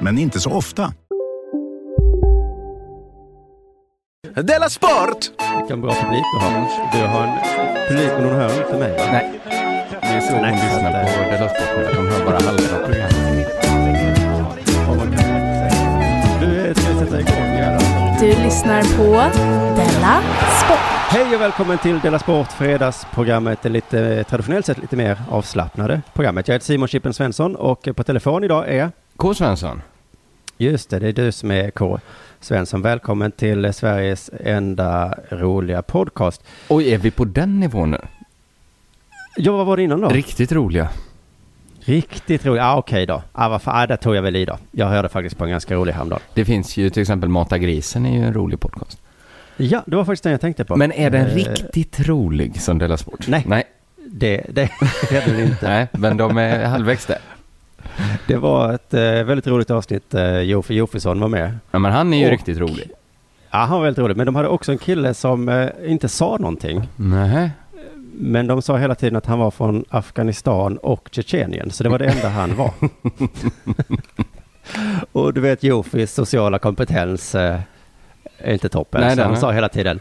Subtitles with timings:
[0.00, 0.92] men inte så ofta.
[4.34, 5.18] Della Sport!
[5.58, 6.50] Vilken bra publik du har.
[6.92, 7.38] Du har en
[7.88, 8.96] publik men hon hör inte mig.
[9.12, 9.40] Nej,
[10.00, 11.94] det är så hon Nej, lyssnar på eh, Della Sport.
[11.94, 13.14] De hör bara halva programmet.
[16.40, 17.58] Du, ska vi sätta igång?
[17.58, 18.26] Ja, då?
[18.26, 19.12] Du lyssnar på
[19.76, 20.22] Della
[20.64, 21.00] Sport.
[21.12, 26.48] Hej och välkommen till Dela Sport, fredagsprogrammet, det lite traditionellt sett lite mer avslappnade programmet.
[26.48, 28.90] Jag heter Simon Chippen Svensson och på telefon idag är,
[29.20, 29.34] K.
[29.34, 29.82] Svensson.
[30.58, 32.00] just det, det är du som är K.
[32.40, 32.82] Svensson.
[32.82, 36.44] Välkommen till Sveriges enda roliga podcast.
[36.68, 38.00] Oj, är vi på den nivån nu?
[39.36, 40.08] Ja, vad var det innan då?
[40.08, 40.88] Riktigt roliga.
[41.80, 42.62] Riktigt roligt.
[42.62, 43.22] Ah, okej då.
[43.32, 44.58] Ah, vad fan, ah, där tog jag väl i då.
[44.70, 46.20] Jag hörde faktiskt på en ganska rolig häromdagen.
[46.34, 48.98] Det finns ju till exempel Mata grisen är ju en rolig podcast.
[49.56, 50.76] Ja, det var faktiskt den jag tänkte på.
[50.76, 53.28] Men är den Eh, riktigt rolig som Della Sport?
[53.28, 53.44] Nej.
[53.46, 53.64] Nej,
[54.06, 54.62] Det, det
[55.10, 55.68] är den inte.
[55.68, 57.18] nej, men de är halvvägs där.
[58.26, 60.14] Det var ett eh, väldigt roligt avsnitt.
[60.14, 61.58] Eh, Jofi Jofisson var med.
[61.70, 62.90] Ja, men han är ju Och- riktigt rolig.
[63.50, 64.16] Ja, han var väldigt rolig.
[64.16, 66.88] Men de hade också en kille som eh, inte sa någonting.
[66.96, 67.50] Nej.
[68.12, 71.70] Men de sa hela tiden att han var från Afghanistan och Tjetjenien.
[71.70, 72.70] Så det var det enda han var.
[75.12, 77.62] och du vet Jofis sociala kompetens är
[78.46, 79.00] inte toppen.
[79.00, 80.00] Nej, så han sa hela tiden.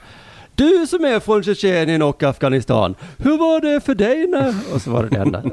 [0.55, 2.95] Du som är från Tjetjenien och Afghanistan.
[3.17, 4.53] Hur var det för dig när...
[4.73, 5.43] Och så var det det enda.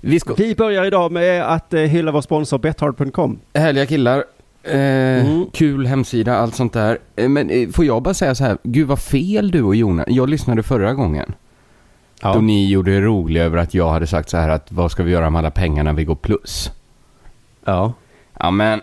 [0.00, 0.34] Vi ska...
[0.34, 3.38] Vi börjar idag med att eh, hylla vår sponsor Bethard.com.
[3.54, 4.24] Härliga killar.
[4.62, 4.74] Eh,
[5.26, 5.46] Mm.
[5.52, 6.98] Kul hemsida, allt sånt där.
[7.16, 10.06] Eh, men eh, får jag bara säga så här, gud vad fel du och Jonas,
[10.08, 11.32] jag lyssnade förra gången.
[12.22, 12.32] Ja.
[12.34, 15.02] Då ni gjorde er roliga över att jag hade sagt så här att vad ska
[15.02, 16.70] vi göra med alla pengar när vi går plus?
[17.64, 17.92] Ja.
[18.38, 18.80] Ja men,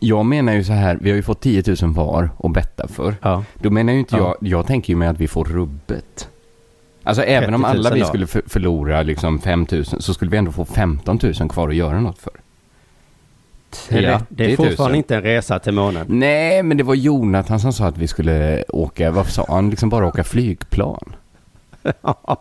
[0.00, 3.14] jag menar ju så här, vi har ju fått 10 000 var och betta för.
[3.22, 3.44] Ja.
[3.54, 4.36] Då menar ju inte Ja.
[4.40, 6.28] jag, jag tänker ju med att vi får rubbet.
[7.04, 8.06] Alltså även om 30 000 alla vi då.
[8.06, 11.74] skulle för, förlora liksom 5 000 så skulle vi ändå få 15 000 kvar att
[11.74, 12.32] göra något för.
[13.88, 14.20] ja.
[14.28, 14.68] Det är 30 000.
[14.68, 16.06] fortfarande inte en resa till månen.
[16.08, 19.88] Nej, men det var Jonathan som sa att vi skulle åka, vad sa han, liksom
[19.88, 21.16] bara åka flygplan.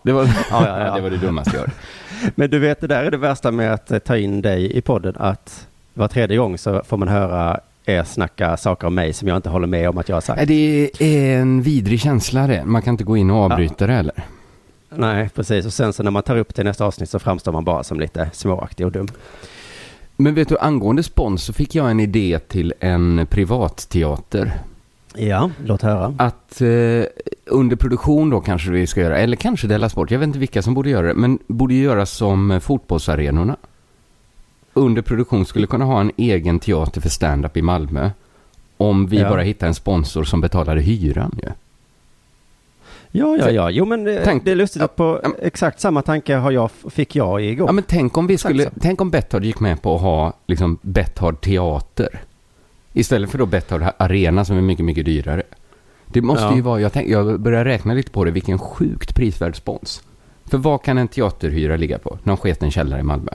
[0.03, 0.95] Det var, ja, ja.
[0.95, 1.71] det, var det dummaste jag hört.
[2.35, 4.81] Men du vet, det där är det värsta med att eh, ta in dig i
[4.81, 9.27] podden, att var tredje gång så får man höra er snacka saker om mig som
[9.27, 10.47] jag inte håller med om att jag har sagt.
[10.47, 12.65] Det är en vidrig känsla det.
[12.65, 14.23] Man kan inte gå in och avbryta det eller?
[14.97, 15.65] Nej, precis.
[15.65, 17.83] Och sen så när man tar upp det i nästa avsnitt så framstår man bara
[17.83, 19.07] som lite småaktig och dum.
[20.17, 24.51] Men vet du, angående spons så fick jag en idé till en privatteater.
[25.15, 26.15] Ja, låt höra.
[26.17, 27.03] Att eh,
[27.45, 30.61] under produktion då kanske vi ska göra, eller kanske Della Sport, jag vet inte vilka
[30.61, 33.55] som borde göra det, men borde göra som eh, fotbollsarenorna.
[34.73, 38.09] Under produktion skulle kunna ha en egen teater för stand-up i Malmö.
[38.77, 39.29] Om vi Ja.
[39.29, 41.49] bara hittar en sponsor som betalade hyran ju.
[41.49, 41.53] Ja,
[43.37, 43.69] ja, ja.
[43.69, 45.29] Jo, men eh, Tänk- det är lustigt ja, att på ja.
[45.41, 47.67] exakt samma tanke har jag, fick jag igår.
[47.67, 50.33] Ja men tänk om vi skulle, Exakt tänk om Betthard gick med på att ha
[50.47, 52.21] liksom Betthard teater.
[52.93, 55.43] Istället för då Betthard arena som är mycket, mycket dyrare.
[56.07, 56.55] Det måste Ja.
[56.55, 60.03] ju vara, jag, tänk, jag börjar räkna lite på det, vilken sjukt prisvärd spons.
[60.45, 62.17] För vad kan en teaterhyra ligga på?
[62.23, 63.31] Någon sketen källare i Malmö?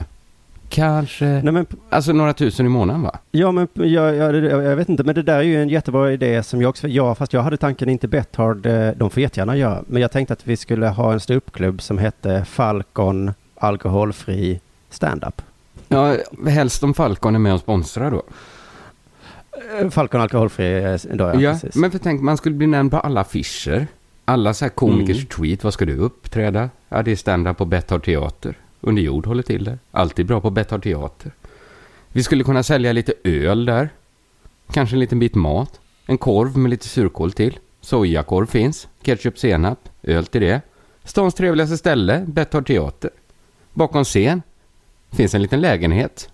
[0.69, 3.19] Kanske, Nej, men, alltså några tusen i månaden va?
[3.31, 6.43] ja, men jag, jag, jag, vet inte, men det där är ju en jättebra idé
[6.43, 9.83] som jag också, ja, fast jag hade tanken inte Betthard, eh, de får jättegärna göra,
[9.87, 14.59] men jag tänkte att vi skulle ha en ståuppklubb som hette Falcon Alkoholfri
[14.89, 15.41] Standup.
[15.87, 16.15] Ja,
[16.47, 18.23] helst om Falcon är med och sponsrar då.
[19.81, 21.75] Eh, Falcon Alkoholfri, eh, då ja, Ja, precis.
[21.75, 23.87] men för tänk, man skulle bli nämnd på alla affischer.
[24.25, 25.27] Alla så här komikers Mm.
[25.27, 26.69] tweet, vad ska du uppträda?
[26.89, 28.55] Ja, det är stand-up på Betthard Teater.
[28.81, 29.79] Under jord håller till där.
[29.91, 31.31] Alltid bra på Betthard Teater.
[32.09, 33.89] Vi skulle kunna sälja lite öl där.
[34.71, 35.79] Kanske en liten bit mat.
[36.05, 37.59] En korv med lite surkål till.
[37.81, 38.87] Sojakorv finns.
[39.01, 39.89] Ketchup, senap.
[40.03, 40.61] Öl till det.
[41.03, 43.09] Stans trevligaste ställe, Betthard Teater.
[43.73, 44.41] Bakom scen
[45.11, 46.29] finns en liten lägenhet.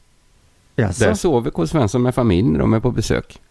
[0.75, 1.06] Jaså?
[1.06, 1.68] Där sover K.
[1.68, 3.41] Svensson med familj när de är på besök.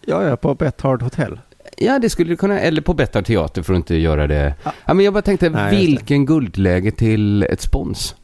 [0.00, 1.40] Ja, ja, på Betthard Hotel.
[1.80, 4.54] Ja, det skulle det kunna, eller på Betthard Teater för att inte göra det.
[4.84, 8.14] Ja, men jag bara tänkte, Nej, vilken guldläge till ett spons.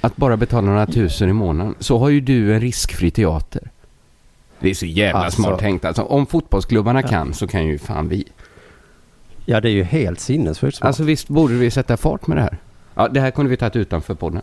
[0.00, 1.74] Att bara betala några tusen i månaden.
[1.78, 3.70] Så har ju du en riskfri teater.
[4.60, 5.84] Det är så jävla Alltså- smart tänkt.
[5.84, 7.08] Alltså, om fotbollsklubbarna Ja.
[7.08, 8.24] kan så kan ju fan vi.
[9.44, 10.86] Ja, det är ju helt sinnessjukt smart.
[10.86, 12.58] Alltså visst borde vi sätta fart med det här.
[12.94, 14.42] Ja, det här kunde vi tagit utanför podden.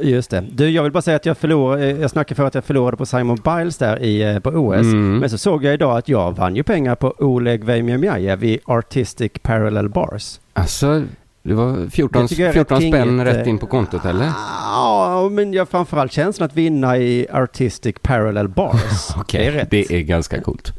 [0.00, 0.44] Just det.
[0.52, 2.96] Du, jag vill bara säga att jag förlorade, eh, jag snackade för att jag förlorade
[2.96, 4.74] på Simon Biles där i, eh, på OS.
[4.76, 5.18] Mm.
[5.18, 9.32] Men så såg jag idag att jag vann ju pengar på Oleg Veimyamjajev i Artistic
[9.42, 10.40] Parallel Bars.
[10.52, 11.02] Alltså,
[11.42, 14.04] det var 14, Det tycker jag är 14 rätt spänn rätt eh, in på kontot
[14.04, 14.26] eller?
[14.62, 19.10] Ja, men jag framförallt känslan att vinna i Artistic Parallel Bars.
[19.16, 19.70] Okej, Det är rätt.
[19.70, 20.72] det är ganska coolt.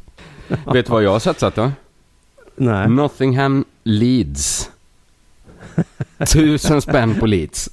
[0.47, 1.71] Vet du vad jag har satsat då?
[2.55, 2.89] Nej.
[2.89, 4.69] Nottingham Leeds.
[6.33, 7.69] Tusen spänn på Leeds.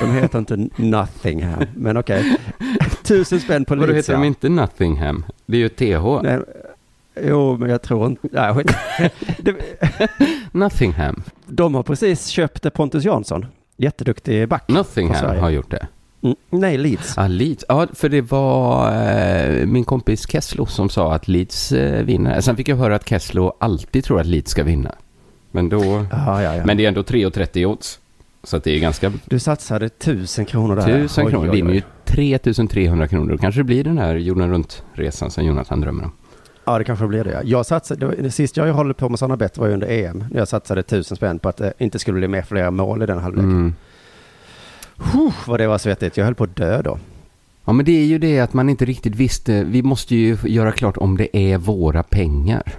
[0.00, 2.36] De heter inte Nothingham, men okej.
[3.02, 5.24] Tusen spänn på Vadå Leeds, heter de inte Nottingham?
[5.46, 6.22] Det är ju TH.
[6.22, 6.38] Nej,
[7.26, 8.28] Jo, men jag tror inte...
[8.32, 8.64] Nej.
[9.38, 9.56] Det-
[10.52, 11.22] Nottingham.
[11.46, 13.46] De har precis köpt Pontus Jansson.
[13.76, 14.68] Jätteduktig back.
[14.68, 15.40] Nottingham Sverige.
[15.40, 15.86] har gjort det.
[16.22, 17.14] Mm, nej, Leeds.
[17.16, 17.64] Ja, Leeds.
[17.68, 22.40] Ja, för det var eh, min kompis Kesslo som sa att Leeds eh, vinner.
[22.40, 24.94] Sen fick jag höra att Kesslo alltid tror att Leeds ska vinna.
[25.50, 26.06] Men då...
[26.10, 26.66] Ja, ja, ja.
[26.66, 27.99] Men det är ändå 3,30 odds.
[28.42, 29.12] Så det är ganska...
[29.24, 30.86] Du satsade tusen kronor där.
[30.86, 31.48] Tusen kronor.
[31.50, 31.56] oj.
[31.56, 33.32] vinner ju 3300 kronor.
[33.32, 36.12] Då kanske det blir den här jorden runt-resan som Jonathan drömmer om.
[36.64, 37.32] Ja, det kanske blir det.
[37.32, 37.40] ja.
[37.44, 39.90] Jag satsade, det var, det sista jag håller på med sådana bett var ju under
[39.90, 40.24] EM.
[40.34, 43.18] Jag satsade tusen spänn på att det inte skulle bli mer flera mål i den
[43.18, 43.50] halvleken.
[43.50, 43.74] Mm.
[44.96, 46.16] Huh, vad det var svettigt.
[46.16, 46.98] Jag höll på att dö då.
[47.64, 49.64] Ja, men det är ju det att man inte riktigt visste.
[49.64, 52.74] Vi måste ju göra klart om det är våra pengar.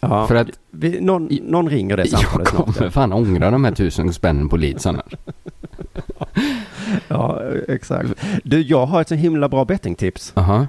[0.00, 2.76] Ja, För att vi, någon, någon ringer det jag samtalet snart.
[2.76, 5.12] kommer fan ångra de här tusen spännen på Leeds annars.
[7.08, 8.08] Ja, exakt.
[8.44, 10.32] Du, jag har ett så himla bra bettingtips.
[10.36, 10.66] Aha.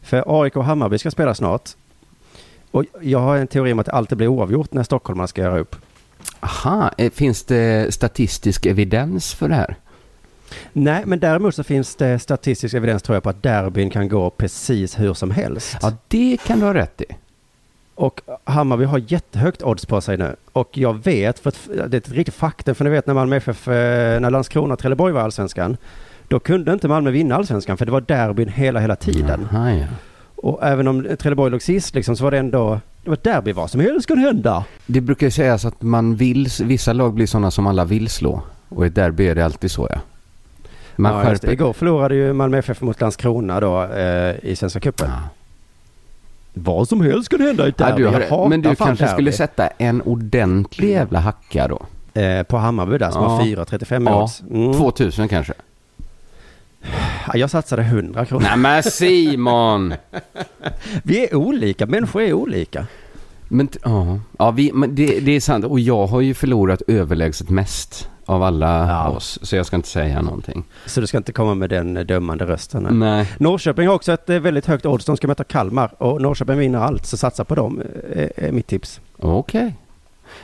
[0.00, 1.70] För AIK och Hammarby ska spela snart.
[2.70, 5.58] Och jag har en teori om att det alltid blir oavgjort när stockholmarna ska göra
[5.58, 5.76] upp.
[6.40, 9.76] Aha, eh, finns det statistisk evidens för det här?
[10.72, 14.30] Nej, men däremot så finns det statistisk evidens tror jag på att derbyn kan gå
[14.30, 15.76] precis hur som helst.
[15.82, 17.04] Ja, det kan du ha rätt i.
[18.00, 20.36] Och Hammarby har jättehögt odds på sig nu.
[20.52, 23.36] Och jag vet, för att, det är ett riktigt faktum, för ni vet när Malmö
[23.36, 25.76] FF, eh, när Landskrona och Trelleborg var allsvenskan,
[26.28, 29.48] då kunde inte Malmö vinna allsvenskan för det var derbyn hela, hela tiden.
[29.52, 29.86] Aha, ja.
[30.36, 33.52] Och även om Trelleborg låg sist liksom, så var det ändå, det var ett derby,
[33.52, 34.64] vad som helst kunde hända.
[34.86, 38.42] Det brukar ju sägas att man vill, vissa lag blir sådana som alla vill slå.
[38.68, 40.00] Och i ett derby är det alltid så ja.
[40.96, 41.52] Man ja, skärper...
[41.52, 45.08] Igår förlorade ju Malmö FF mot Landskrona då eh, i Svenska cupen.
[45.10, 45.28] Ja.
[46.64, 48.02] Vad som helst kunde hända i ett Ja, derby.
[48.02, 49.12] du har, Jag hatar men du kanske derby.
[49.12, 51.86] skulle sätta en ordentlig jävla hacka då?
[52.20, 53.28] Eh, på Hammarby där som Ja.
[53.28, 54.40] har 4,35 i Ja, odds.
[54.50, 54.72] Mm.
[54.72, 55.52] 2000 kanske?
[57.26, 58.42] Ja, Jag satsade 100 kronor.
[58.42, 59.94] Nej men Simon!
[61.02, 62.86] Vi är olika, människor är olika.
[63.52, 65.64] Men, ja, ja vi, men det, det är sant.
[65.64, 69.08] Och jag har ju förlorat överlägset mest av alla Ja.
[69.08, 69.38] oss.
[69.42, 70.64] Så jag ska inte säga någonting.
[70.86, 72.82] Så du ska inte komma med den eh, dömande rösten.
[72.82, 72.92] nej.
[72.92, 73.28] Nej.
[73.38, 75.04] Norrköping har också ett eh, väldigt högt odds.
[75.04, 77.06] De ska möta Kalmar och Norrköping vinner allt.
[77.06, 77.82] Så satsa på dem,
[78.12, 79.00] eh, är mitt tips.
[79.18, 79.74] Okej.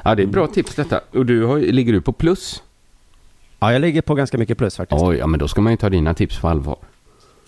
[0.04, 1.00] Ja, det är bra tips detta.
[1.12, 2.62] Och du har, ligger du på plus?
[3.58, 5.02] Ja, jag ligger på ganska mycket plus faktiskt.
[5.02, 6.76] Oj, ja men då ska man ju ta dina tips på allvar.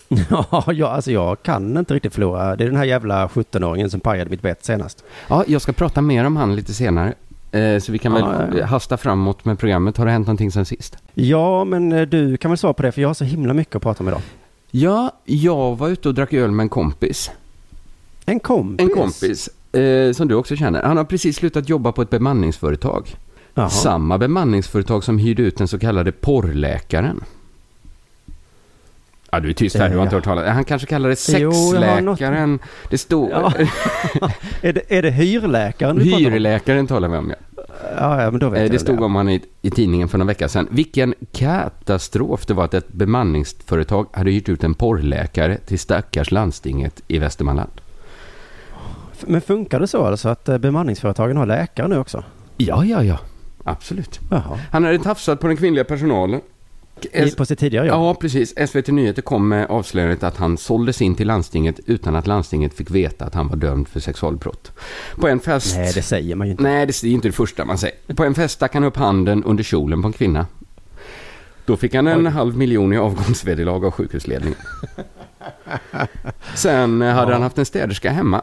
[0.29, 2.55] Ja, jag, alltså jag kan inte riktigt förlora.
[2.55, 5.03] Det är den här jävla 17-åringen som pajade mitt bett senast.
[5.27, 7.13] Ja, jag ska prata mer om han lite senare.
[7.51, 8.65] Eh, så vi kan Ja, väl ja, ja.
[8.65, 9.97] hasta framåt med programmet.
[9.97, 10.97] Har det hänt någonting sen sist?
[11.13, 13.75] Ja, men eh, du kan väl svara på det för jag har så himla mycket
[13.75, 14.21] att prata om idag.
[14.71, 17.31] Ja, jag var ute och drack öl med en kompis.
[18.25, 18.89] En kompis?
[18.89, 20.83] En kompis eh, som du också känner.
[20.83, 23.15] Han har precis slutat jobba på ett bemanningsföretag.
[23.53, 23.69] Jaha.
[23.69, 27.23] Samma bemanningsföretag som hyrde ut den så kallade porrläkaren.
[29.31, 31.51] Ja, du är tyst här, du har inte hört talas Han kanske kallar det Jo,
[31.51, 32.59] sexläkaren.
[32.89, 33.29] Det stod...
[33.31, 33.53] Ja.
[34.61, 36.03] är, det, är det hyrläkaren du?
[36.03, 37.35] Hyrläkaren talar vi om, ja.
[37.97, 39.03] Ja, ja, men då vet Eh, jag Det stod är.
[39.03, 40.67] om han i, i tidningen för några veckor sedan.
[40.71, 47.01] Vilken katastrof det var att ett bemanningsföretag hade hyrt ut en porrläkare till stackars landstinget
[47.07, 47.71] i Västmanland.
[49.25, 52.23] Men funkar det så alltså att eh, bemanningsföretagen har läkare nu också?
[52.57, 53.19] Ja, ja, ja.
[53.63, 54.19] Absolut.
[54.31, 54.59] Jaha.
[54.71, 56.41] Han hade tafsat på den kvinnliga personalen.
[57.05, 58.01] I, på sitt tidigare jobb?
[58.01, 58.69] Ja, precis.
[58.69, 62.91] SVT Nyheter kom med avslöjandet att han såldes in till landstinget utan att landstinget fick
[62.91, 64.71] veta att han var dömd för sexualbrott.
[65.15, 65.75] På en fest...
[65.75, 66.63] Nej, det säger man ju inte.
[66.63, 68.13] Nej, det är inte det första man säger.
[68.15, 70.47] På en fest stack han upp handen under kjolen på en kvinna.
[71.65, 72.31] Då fick han en Oj.
[72.31, 74.57] halv miljon i avgångsvederlag av sjukhusledningen.
[76.55, 78.41] Sen eh, hade han haft en städerska hemma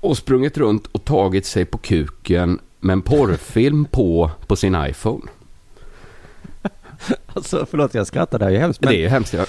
[0.00, 5.22] och sprungit runt och tagit sig på kuken med en porrfilm på på sin iPhone.
[7.34, 8.80] Alltså, förlåt jag skrattar, det här är ju hemskt.
[8.80, 9.32] Men det är ju hemskt.
[9.34, 9.44] ja.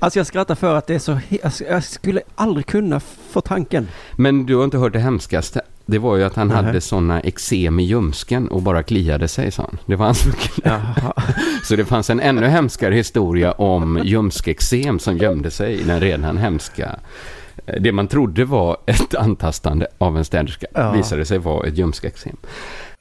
[0.00, 1.18] Alltså jag skrattar för att det är så...
[1.44, 3.88] alltså, Jag skulle aldrig kunna få tanken.
[4.16, 5.60] Men du har inte hört det hemskaste?
[5.86, 6.56] Det var ju att han Nej.
[6.56, 9.78] hade sådana eksem i ljumsken och bara kliade sig, sa han.
[9.86, 10.24] Det var hans.
[11.64, 16.38] Så det fanns en ännu hemskare historia om ljumskeksem som gömde sig i den redan
[16.38, 16.96] hemska.
[17.66, 20.92] eh, Det man trodde var ett antastande av en städerska Ja.
[20.92, 22.36] visade sig vara ett ljumskeksem.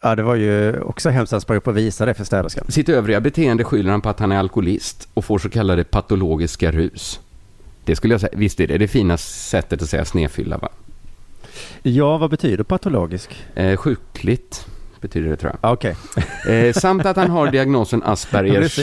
[0.06, 2.66] Ja, det var ju också hemskt att sprang upp och visade det för städerskan.
[2.70, 6.72] Sitt övriga beteende skyller han på att han är alkoholist och får så kallade patologiska
[6.72, 7.20] rus.
[7.86, 10.70] Det skulle jag säga, visst är det det fina sättet att säga snedfylla va?
[11.84, 13.46] Ja, vad betyder patologisk?
[13.56, 14.68] Eh, sjukligt
[15.02, 15.74] betyder det tror jag.
[15.74, 15.96] Okej.
[16.50, 18.76] Eh, samt att han har diagnosen Aspergers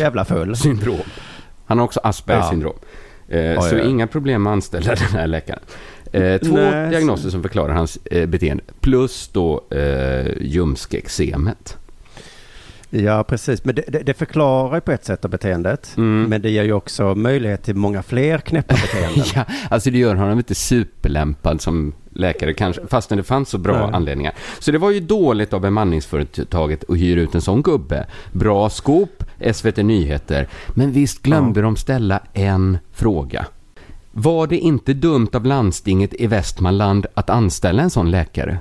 [0.62, 1.00] syndrom.
[1.66, 2.50] Han har också Aspergers Ja.
[2.50, 2.74] syndrom.
[3.28, 3.88] Eh, Oj, så oj.
[3.88, 5.60] inga problem med att anställa den här läkaren.
[6.12, 8.64] Eh, två Nej, diagnoser som förklarar hans eh, beteende.
[8.80, 11.76] Plus då eh, ljumskeksemet.
[12.94, 13.64] Ja, precis.
[13.64, 15.94] Men det, det, förklarar ju på ett sätt av beteendet.
[15.96, 16.22] Mm.
[16.30, 19.24] Men det ger ju också möjlighet till många fler knäppa beteenden.
[19.34, 23.86] Ja, alltså det gör honom inte superlämpad som läkare kanske, fastän det fanns så bra
[23.86, 23.90] Nej.
[23.92, 24.34] anledningar.
[24.58, 28.06] Så det var ju dåligt av bemanningsföretaget att hyra ut en sån gubbe.
[28.32, 30.48] Bra skop, SVT Nyheter.
[30.68, 33.46] Men visst glömde de ställa en fråga.
[34.12, 38.58] Var det inte dumt av landstinget i Västmanland att anställa en sån läkare?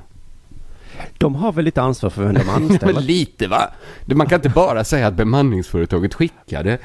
[1.17, 2.93] De har väl lite ansvar för vem de Ja, anställer?
[2.93, 3.69] men lite va?
[4.05, 6.77] Man kan inte bara säga att bemanningsföretaget skickade.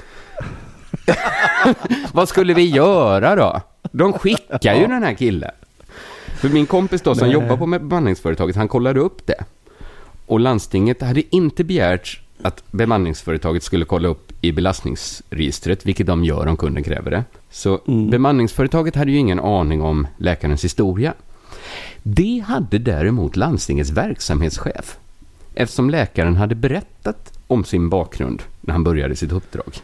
[2.12, 3.60] Vad skulle vi göra då?
[3.92, 5.50] De skickar ju den här killen.
[6.36, 7.34] För min kompis då som Nej.
[7.34, 9.44] jobbar på bemanningsföretaget, han kollade upp det.
[10.26, 16.46] Och landstinget hade inte begärt att bemanningsföretaget skulle kolla upp i belastningsregistret, vilket de gör
[16.46, 17.24] om kunden kräver det.
[17.50, 18.10] Så Mm.
[18.10, 21.14] bemanningsföretaget hade ju ingen aning om läkarens historia.
[22.02, 24.96] Det hade däremot landstingets verksamhetschef,
[25.54, 29.74] eftersom läkaren hade berättat om sin bakgrund när han började sitt uppdrag.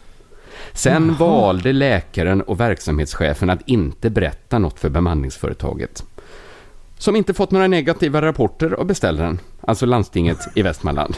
[0.73, 6.04] Sen valde läkaren och verksamhetschefen att inte berätta något för bemanningsföretaget.
[6.99, 11.16] Som inte fått några negativa rapporter av beställaren, alltså landstinget i Västmanland.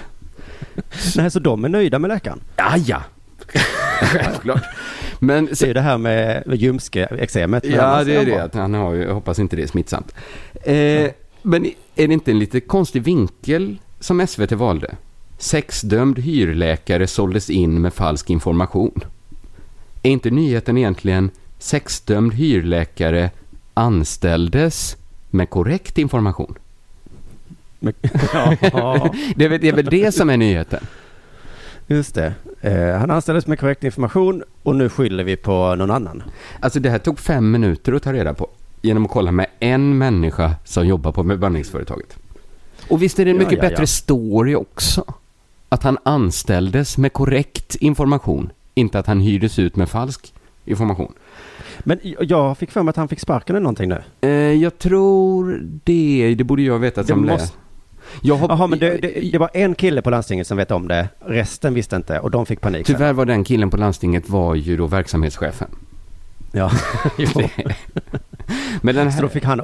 [1.16, 2.40] Nej, så de är nöjda med läkaren?
[2.56, 3.02] Ja, ja.
[4.00, 4.62] Självklart.
[5.18, 7.64] Men Det är ju det här med, med ljumske eksemet.
[7.64, 8.42] men Ja, det är det.
[8.42, 10.14] Att han har ju, jag hoppas inte det är smittsamt.
[10.62, 11.10] Eh,
[11.42, 11.64] men
[11.96, 14.94] är det inte en lite konstig vinkel som SVT valde?
[15.38, 19.00] Sexdömd hyrläkare såldes in med falsk information.
[20.02, 23.30] Är inte nyheten egentligen sexdömd hyrläkare
[23.74, 24.96] anställdes
[25.30, 26.54] med korrekt information?
[28.32, 30.86] Ja, Det är, väl, det är väl det som är nyheten?
[31.86, 32.32] Just det.
[32.60, 36.22] Eh, han anställdes med korrekt information och nu skyller vi på någon annan.
[36.60, 38.48] Alltså det här tog fem minuter att ta reda på
[38.82, 42.16] genom att kolla med en människa som jobbar på bemanningsföretaget.
[42.88, 43.86] Och visst är det en mycket ja, bättre ja.
[43.86, 45.04] story också?
[45.68, 51.12] Att han anställdes med korrekt information, inte att han hyrdes ut med falsk information.
[51.80, 54.02] Men jag fick för mig att han fick sparken eller någonting nu.
[54.20, 54.30] Eh,
[54.62, 57.52] jag tror det, det borde jag veta Det som måste- läs.
[58.22, 60.88] Jag har, Jaha, men det, det, det var en kille på landstinget som vet om
[60.88, 61.08] det.
[61.20, 62.86] Resten visste inte och de fick panik.
[62.86, 65.68] Tyvärr var den killen på landstinget var ju då verksamhetschefen.
[66.52, 66.70] Ja.
[68.82, 69.60] Men den Så då här, fick han,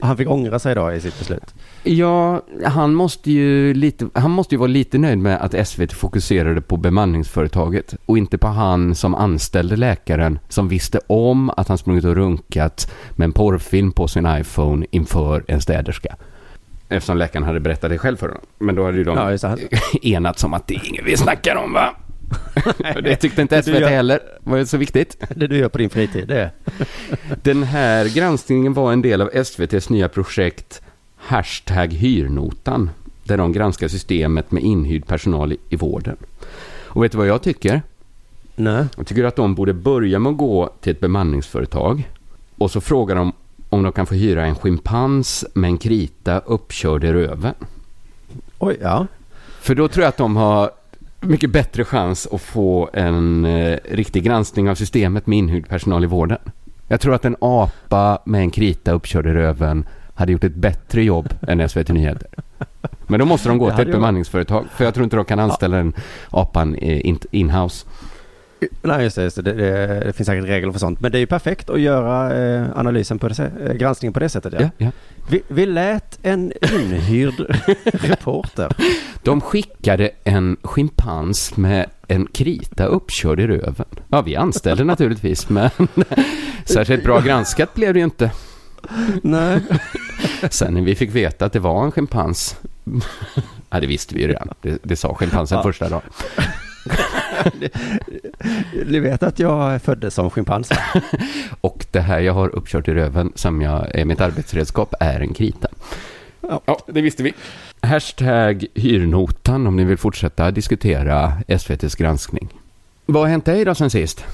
[0.00, 1.54] han fick ångra sig då i sitt beslut.
[1.82, 6.60] Ja, han måste, ju lite, han måste ju vara lite nöjd med att SVT fokuserade
[6.60, 12.04] på bemanningsföretaget och inte på han som anställde läkaren som visste om att han sprungit
[12.04, 16.16] och runkat med en porrfilm på sin iPhone inför en städerska.
[16.92, 18.42] Eftersom läkaren hade berättat det själv för honom.
[18.58, 19.78] Men då hade ju de Ja, det.
[20.08, 21.94] enats om att det är inget vi snackar om va?
[23.02, 24.20] det tyckte inte SVT gör- heller.
[24.40, 25.16] var ju så viktigt.
[25.36, 26.50] Det du gör på din fritid, det är...
[27.42, 30.82] Den här granskningen var en del av SVTs nya projekt
[31.16, 32.90] Hashtag hyrnotan.
[33.24, 36.16] Där de granskar systemet med inhyrd personal i, i vården.
[36.84, 37.82] Och vet du vad jag tycker?
[38.56, 38.84] Nej.
[38.96, 42.08] Jag tycker att de borde börja med att gå till ett bemanningsföretag.
[42.58, 43.32] Och så frågar de
[43.72, 47.54] om de kan få hyra en schimpans med en krita uppkörd i röven.
[48.58, 49.06] Oj, ja.
[49.60, 50.70] För då tror jag att de har
[51.20, 56.06] mycket bättre chans att få en eh, riktig granskning av systemet med inhyrd personal i
[56.06, 56.38] vården.
[56.88, 61.02] Jag tror att en apa med en krita uppkörd i röven hade gjort ett bättre
[61.02, 62.28] jobb än SVT Nyheter.
[63.06, 64.64] Men då måste de gå till ett bemanningsföretag.
[64.76, 65.92] För jag tror inte de kan anställa den
[66.30, 67.86] apan eh, in- in-house.
[68.82, 69.22] Nej, just det.
[69.22, 69.42] Just det.
[69.42, 70.00] Det, det.
[70.04, 71.00] det finns säkert regler för sånt.
[71.00, 74.28] Men det är ju perfekt att göra eh, analysen på det, eh, granskningen på det
[74.28, 74.52] sättet.
[74.52, 74.60] Ja.
[74.60, 74.90] Ja, ja.
[75.30, 77.34] Vi, vi lät en inhyrd
[77.84, 78.72] reporter.
[79.22, 83.86] De skickade en schimpans med en krita uppkörd i röven.
[84.08, 85.70] Ja, vi anställde naturligtvis, men
[86.64, 88.30] särskilt bra granskat blev det ju inte.
[89.22, 89.60] Nej.
[90.50, 92.56] Sen när vi fick veta att det var en schimpans.
[93.70, 94.48] Ja, det visste vi ju redan.
[94.60, 95.62] Det, det sa schimpansen Ja.
[95.62, 96.02] första dagen.
[98.86, 100.70] Ni vet att jag föddes som schimpans?
[101.60, 105.34] Och det här jag har uppkört i röven som jag är mitt arbetsredskap är en
[105.34, 105.68] krita.
[106.40, 107.32] Ja, det visste vi.
[107.80, 112.48] Hashtag hyrnotan om ni vill fortsätta diskutera SVTs granskning.
[113.06, 114.24] Vad har hänt dig då sen sist?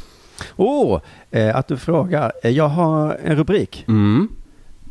[0.57, 1.01] Åh, oh,
[1.31, 2.33] eh, att du frågar.
[2.43, 3.85] Eh, Jag har en rubrik.
[3.89, 4.29] Mm.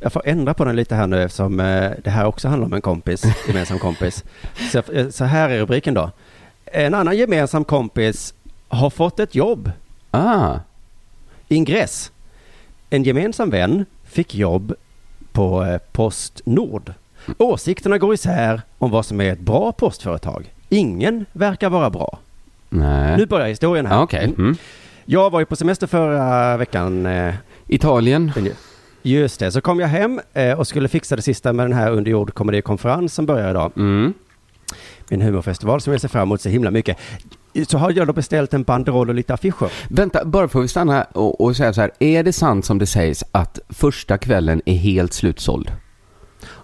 [0.01, 2.73] Jag får ändra på den lite här nu eftersom eh, det här också handlar om
[2.73, 4.23] en kompis, gemensam kompis.
[4.71, 6.11] Så, eh, så här är rubriken då.
[6.71, 8.33] En annan gemensam kompis
[8.67, 9.71] har fått ett jobb.
[10.11, 10.55] Ah,
[11.47, 12.11] Ingress.
[12.89, 14.73] En gemensam vän fick jobb
[15.31, 16.93] på eh, Postnord.
[17.37, 20.53] Åsikterna går isär om vad som är ett bra postföretag.
[20.69, 22.19] Ingen verkar vara bra.
[22.69, 23.17] nej.
[23.17, 23.97] Nu börjar historien här.
[23.97, 24.23] Ah, Okej.
[24.37, 24.55] Mm.
[25.05, 27.05] Jag var ju på semester förra veckan.
[27.05, 27.33] eh,
[27.67, 28.31] Italien.
[29.01, 31.91] Just det, så kom jag hem eh, och skulle fixa det sista med den här
[31.91, 33.71] underjord komedikonferens som börjar idag.
[33.75, 34.13] Mm.
[35.09, 36.97] Min humorfestival som jag ser fram emot så himla mycket.
[37.67, 39.71] Så har jag då beställt en banderoll och lite affischer.
[39.89, 41.91] Vänta, bara får vi stanna och, och säga så här.
[41.99, 45.71] Är det sant som det sägs att första kvällen är helt slutsåld?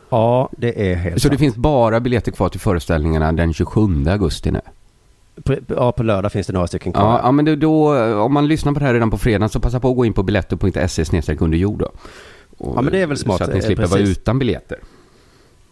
[0.10, 1.40] Ja, det är helt Så det sant.
[1.40, 4.62] finns bara biljetter kvar till föreställningarna den 27 augusti nu?
[5.44, 7.04] På, ja, på lördag finns det några stycken kvar.
[7.04, 9.60] Ja, ja men det, då, om man lyssnar på det här redan på fredag så
[9.60, 11.92] passa på att gå in på biletto.se snedstreck under jord då.
[12.58, 14.18] Och, Ja, men det är väl smart, Så att ni eh, slipper vara precis.
[14.18, 14.78] utan biljetter.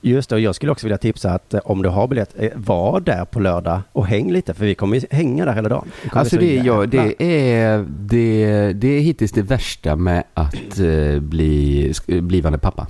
[0.03, 2.49] Just det, och jag skulle också vilja tipsa att eh, om du har biljett, eh,
[2.55, 5.91] var där på lördag och häng lite, för vi kommer hänga där hela dagen.
[6.11, 11.93] Alltså det, ja, det, är, det, det är hittills det värsta med att eh, bli
[12.07, 12.87] blivande pappa.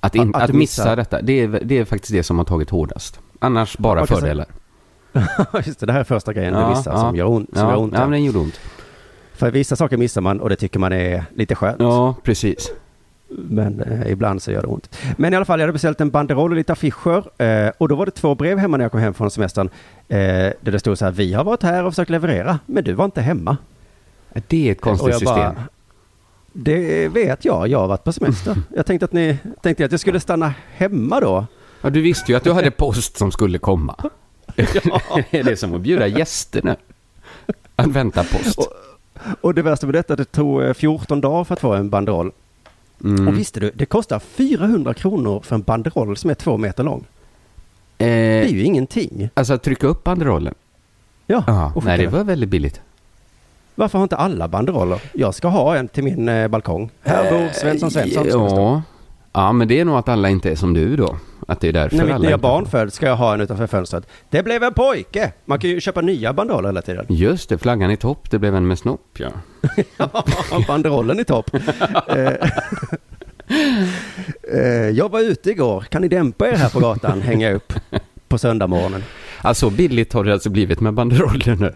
[0.00, 0.96] Att, in, Att- att missa missar.
[0.96, 3.20] detta, det är, det är faktiskt det som har tagit hårdast.
[3.38, 4.46] Annars bara så- fördelar.
[5.66, 7.50] Just det, det här är första grejen du missar som gör ont.
[7.52, 8.60] Som ja, gör ont ja, men den gjorde ont.
[9.32, 11.76] För vissa saker missar man och det tycker man är lite skönt.
[11.80, 12.70] Ja, precis.
[13.28, 14.98] Men eh, ibland så gör det ont.
[15.16, 17.42] Men i alla fall, jag hade beställt en banderoll och lite affischer.
[17.42, 19.68] Eh, och då var det två brev hemma när jag kom hem från semestern.
[20.08, 22.92] Eh, där det stod så här, vi har varit här och försökt leverera, men du
[22.92, 23.56] var inte hemma.
[24.48, 25.34] Det är ett konstigt Och system.
[25.36, 25.54] bara,
[26.52, 28.56] det vet jag, jag har varit på semester.
[28.76, 31.46] Jag tänkte att ni tänkte att jag skulle stanna hemma då.
[31.82, 33.94] Ja, du visste ju att du hade post som skulle komma.
[35.30, 36.76] är det som att bjuda gäster nu?
[37.76, 38.58] Att vänta post.
[39.40, 42.32] Och det värsta med detta, det tog eh, 14 dagar för att få en banderoll.
[43.04, 43.28] Mm.
[43.28, 47.04] Och visste du, det kostar 400 kronor för en banderoll som är två meter lång.
[47.98, 49.28] Eh, Det är ju ingenting.
[49.34, 50.54] Alltså att trycka upp banderollen?
[51.26, 52.80] Ja, och nej det var väldigt billigt.
[53.74, 55.02] Varför har inte alla banderoller?
[55.14, 56.90] Jag ska ha en till min eh, balkong.
[57.02, 58.24] Här bor Svensson Svensson.
[58.24, 58.38] stå.
[58.48, 58.82] Ja.
[59.42, 61.16] Ja, men det är nog att alla inte är som du då.
[61.48, 63.40] Att det är därför När mitt alla nya inte- barn föds ska jag ha en
[63.40, 64.06] utanför fönstret.
[64.30, 65.32] Det blev en pojke!
[65.44, 67.06] Man kan ju köpa nya banderoller hela tiden.
[67.08, 69.28] Just det, flaggan i topp, det blev en med snopp ja.
[69.96, 70.24] Ja,
[70.66, 71.50] banderollen i topp.
[74.52, 75.84] Eh, jag var ute igår.
[75.90, 77.20] Kan ni dämpa er här på gatan?
[77.22, 77.72] Hänga upp
[78.28, 79.02] på söndagmorgonen.
[79.42, 81.74] Alltså billigt har det alltså blivit med banderoller nu.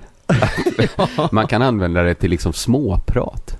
[1.32, 3.58] Man kan använda det till liksom småprat.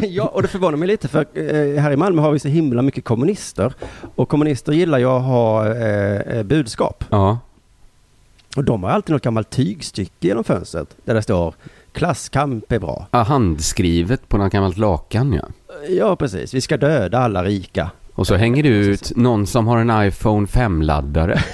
[0.00, 2.82] Ja, och det förvånar mig lite för eh, här i Malmö har vi så himla
[2.82, 3.74] mycket kommunister.
[4.14, 7.04] Och kommunister gillar ju att ha eh, eh, budskap.
[7.10, 7.38] Ja.
[8.56, 11.54] Och de har alltid något gammalt tygstycke genom fönstret där det står
[11.92, 13.06] klasskamp är bra.
[13.10, 15.48] ja, handskrivet på något gammalt lakan ja.
[15.88, 16.54] Ja, precis.
[16.54, 17.90] Vi ska döda alla rika.
[18.14, 21.38] Och så hänger det ut någon som har en iPhone 5-laddare.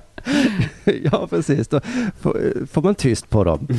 [1.12, 1.68] ja, precis.
[1.68, 1.80] Då
[2.20, 3.68] får, man tyst på dem.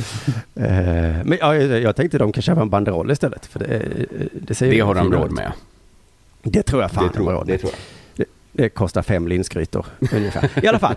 [0.54, 3.46] Eh, men ja, jag jag tänkte de kan köpa en banderoll istället.
[3.46, 3.82] För det,
[4.32, 5.52] det, ser Det har de råd med.
[6.42, 7.60] Det tror jag fan Det tror de har jag, råd det med.
[7.60, 7.72] tror
[8.16, 8.26] jag.
[8.52, 10.64] Det, det kostar fem linsgrytor ungefär.
[10.64, 10.94] I alla fall.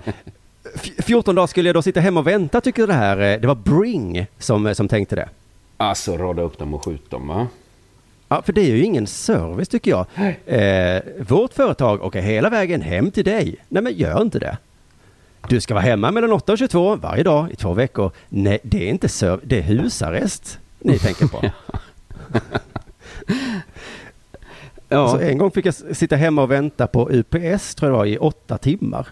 [0.76, 3.18] F- 14 dagar skulle jag då sitta hemma och vänta tycker det här.
[3.34, 5.30] eh, Det var Bring som, som tänkte det.
[5.78, 7.48] Alltså rada upp dem och skjuta dem va?
[8.28, 10.06] Ja, för det är ju ingen service tycker jag.
[10.46, 13.56] Eh, vårt företag åker hela vägen hem till dig.
[13.70, 14.58] Nej, men gör inte det.
[15.50, 18.12] Du ska vara hemma mellan 8 och 22 varje dag i två veckor.
[18.30, 21.52] Nej, det är inte serv- det är husarrest ni tänker på.
[24.90, 25.08] Ja.
[25.12, 28.06] Så en gång fick jag sitta hemma och vänta på UPS, tror jag det var,
[28.06, 29.08] i åtta timmar.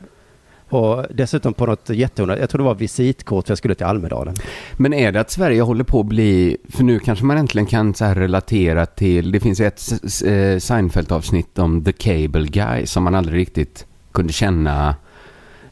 [0.70, 4.36] Och dessutom på något jätteonödigt, jag tror det var visitkort för jag skulle till Almedalen.
[4.78, 7.94] Men är det att Sverige håller på att bli, för nu kanske man äntligen kan
[7.94, 9.82] så här relatera till, det finns ett
[10.26, 14.96] eh, Seinfeld-avsnitt om The Cable Guy som man aldrig riktigt kunde känna,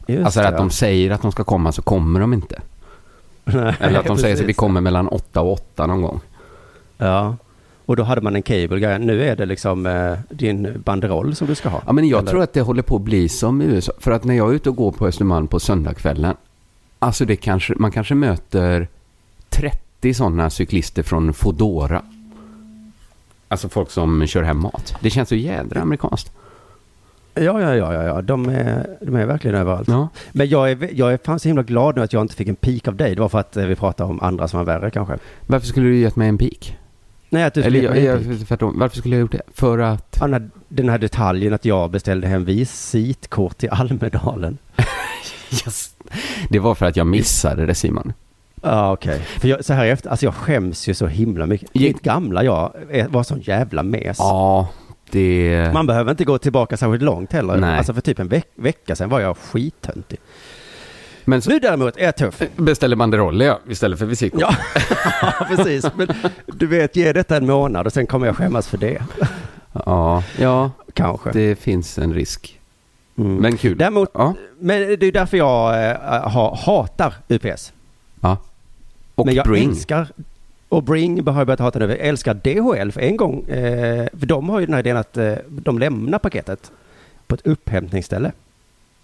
[0.06, 2.60] Just alltså det, att de säger att de ska komma så kommer de inte.
[3.44, 6.20] Nej, Eller att de säger att vi kommer mellan åtta och åtta någon gång.
[6.98, 7.36] Ja,
[7.86, 8.98] och då hade man en cable.
[8.98, 11.82] Nu är det liksom eh, din banderoll som du ska ha.
[11.86, 13.92] Ja, men jag Eller- tror att det håller på att bli som i USA.
[13.98, 16.36] För att när jag är ute och går på Östermalm på söndagskvällen,
[16.98, 18.88] alltså det kanske, man kanske möter
[19.48, 22.02] 30 sådana cyklister från Fodora.
[23.48, 24.94] Alltså folk som kör hem mat.
[25.00, 26.32] Det känns så jädra amerikanskt.
[27.34, 28.22] Ja, ja, ja, ja, ja.
[28.22, 29.88] De, är, de är verkligen överallt.
[29.88, 30.08] Ja.
[30.32, 32.56] Men jag är, jag är fan så himla glad nu att jag inte fick en
[32.56, 33.14] pik av dig.
[33.14, 35.18] Det var för att eh, vi pratade om andra som var värre kanske.
[35.46, 36.76] Varför skulle du gett mig en pik?
[37.28, 38.48] Nej, att du Eller skulle jag, en jag, pik.
[38.48, 38.78] tvärtom.
[38.78, 39.42] Varför skulle jag gjort det?
[39.54, 40.16] För att...
[40.20, 44.58] Ja, Den här, detaljen att jag beställde hem visitkort till Almedalen.
[45.52, 45.94] Yes.
[46.48, 48.12] Det var för att jag missade det Simon.
[48.62, 49.18] Ja, okej.
[49.18, 51.74] För jag, så här efter, alltså jag skäms ju så himla mycket.
[51.74, 52.72] Mitt gamla jag
[53.08, 54.16] var sån jävla mes.
[54.18, 54.68] Ja,
[55.12, 55.70] det...
[55.74, 57.56] Man behöver inte gå tillbaka särskilt långt heller.
[57.56, 57.78] Nej.
[57.78, 60.18] Alltså för typ en veck, vecka sedan var jag skittöntig.
[61.24, 62.42] Men så Nu däremot är jag tuff.
[62.56, 64.42] beställde banderoller ja, istället för visitkort.
[65.22, 65.86] Ja, precis.
[65.96, 66.08] Men
[66.46, 69.02] du vet, ge detta en månad och sen kommer jag skämmas för det.
[69.86, 71.30] Ja, ja Kanske.
[71.32, 72.58] det finns en risk.
[73.18, 73.36] Mm.
[73.36, 73.78] Men kul.
[73.78, 77.72] Däremot, Ja, men det är därför jag äh, ha, hatar UPS.
[78.20, 78.36] ja.
[79.14, 79.68] Och men jag Bring.
[79.70, 80.06] älskar,
[80.72, 81.88] och Bring har jag börjat hata nu.
[81.88, 85.16] Jag älskar DHL för en gång, eh, för de har ju den här idén att
[85.16, 86.72] eh, de lämnar paketet
[87.26, 88.32] på ett upphämtningsställe.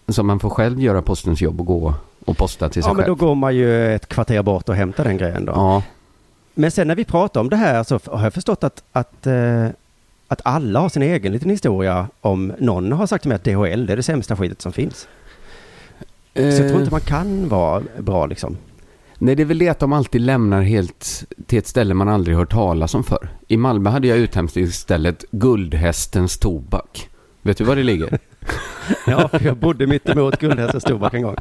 [0.08, 3.06] Så man får själv göra postens jobb och gå och posta till sig Ja, men
[3.06, 3.18] då själv.
[3.18, 5.52] går man ju ett kvarter bort och hämtar den grejen då.
[5.52, 5.82] Ja,
[6.54, 9.66] Men sen när vi pratar om det här så har jag förstått att, att, eh,
[10.28, 13.90] att alla har sin egen liten historia om någon har sagt till mig att DHL
[13.90, 15.08] är det sämsta skyddet som finns.
[16.34, 18.56] Så jag tror inte man kan vara bra liksom.
[19.18, 22.36] Nej, det är väl det att de alltid lämnar helt till ett ställe man aldrig
[22.36, 23.28] hört talas om för.
[23.48, 27.08] I Malmö hade jag uthämtningsstället Guldhästens Tobak.
[27.42, 28.18] Vet du var det ligger?
[29.06, 31.36] Ja, för jag bodde mitt emot Guldhästens Tobak en gång.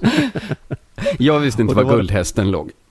[1.20, 2.72] Jag visste inte var var det- Guldhästen låg.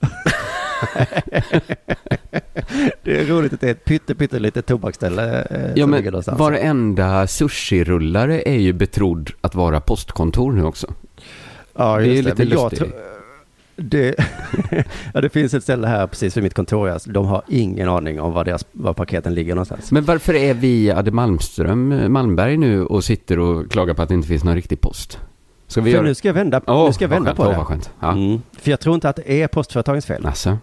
[3.03, 7.27] Det är roligt att det är ett pytte, pyttelitet tobaksställe eh, Ja, som men varenda
[7.27, 10.93] sushi-rullare är ju betrodd att vara postkontor nu också.
[11.75, 12.93] Ja, det är just lite Men jag lustigt.
[13.79, 14.15] Det,
[15.13, 16.89] ja, det finns ett ställe här precis vid mitt kontor.
[16.89, 19.91] Alltså, de har ingen aning om var, deras, var paketen ligger någonstans.
[19.91, 24.15] Men varför är vi Adde Malmström, Malmberg nu och sitter och klagar på att det
[24.15, 25.19] inte finns någon riktig post?
[25.67, 26.05] Ska vi För göra...
[26.07, 27.65] nu ska jag vända, Åh, nu ska jag vända skönt, på åh, det.
[27.65, 27.89] skönt.
[27.99, 28.11] Ja.
[28.11, 28.41] Mm.
[28.59, 30.25] För jag tror inte att det är postföretagens fel.
[30.25, 30.57] Alltså,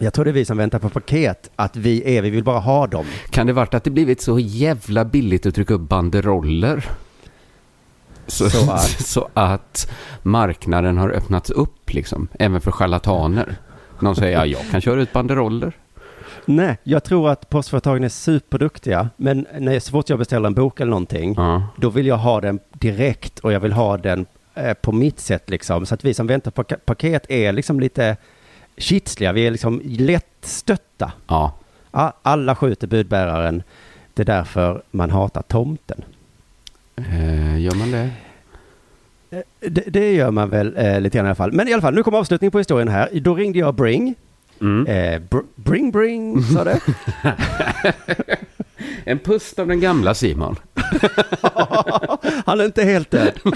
[0.00, 1.50] Jag tror det är vi som väntar på paket.
[1.56, 3.04] Att vi är, vi vill bara ha dem.
[3.30, 6.84] kan det varit att det blivit så jävla billigt att trycka upp banderoller?
[8.26, 9.90] Så, Så att- så att
[10.22, 13.56] marknaden har öppnats upp liksom, även för charlataner.
[14.00, 15.72] Någon säger ja, jag kan köra ut banderoller.
[16.44, 19.08] Nej, jag tror att postföretagen är superduktiga.
[19.16, 21.62] Men när, så fort jag beställer en bok eller någonting, Ja.
[21.76, 25.50] då vill jag ha den direkt och jag vill ha den eh, på mitt sätt
[25.50, 25.86] liksom.
[25.86, 28.16] Så att vi som väntar på paket är liksom lite
[28.78, 29.32] kitsliga.
[29.32, 31.12] Vi är liksom lättstötta.
[31.26, 31.52] Ja,
[32.22, 33.62] Alla skjuter budbäraren.
[34.14, 36.04] Det är därför man hatar tomten.
[36.96, 38.10] Eh, gör man det?
[39.60, 41.52] Det, det gör man väl eh, lite grann i alla fall.
[41.52, 43.08] Men i alla fall, nu kommer avslutningen på historien här.
[43.12, 44.14] Då ringde jag Bring.
[44.60, 44.86] Mm.
[44.86, 46.80] Eh, br bring, bring, sa det.
[49.04, 50.56] En pust av den gamla Simon.
[52.46, 53.32] Han är inte helt död.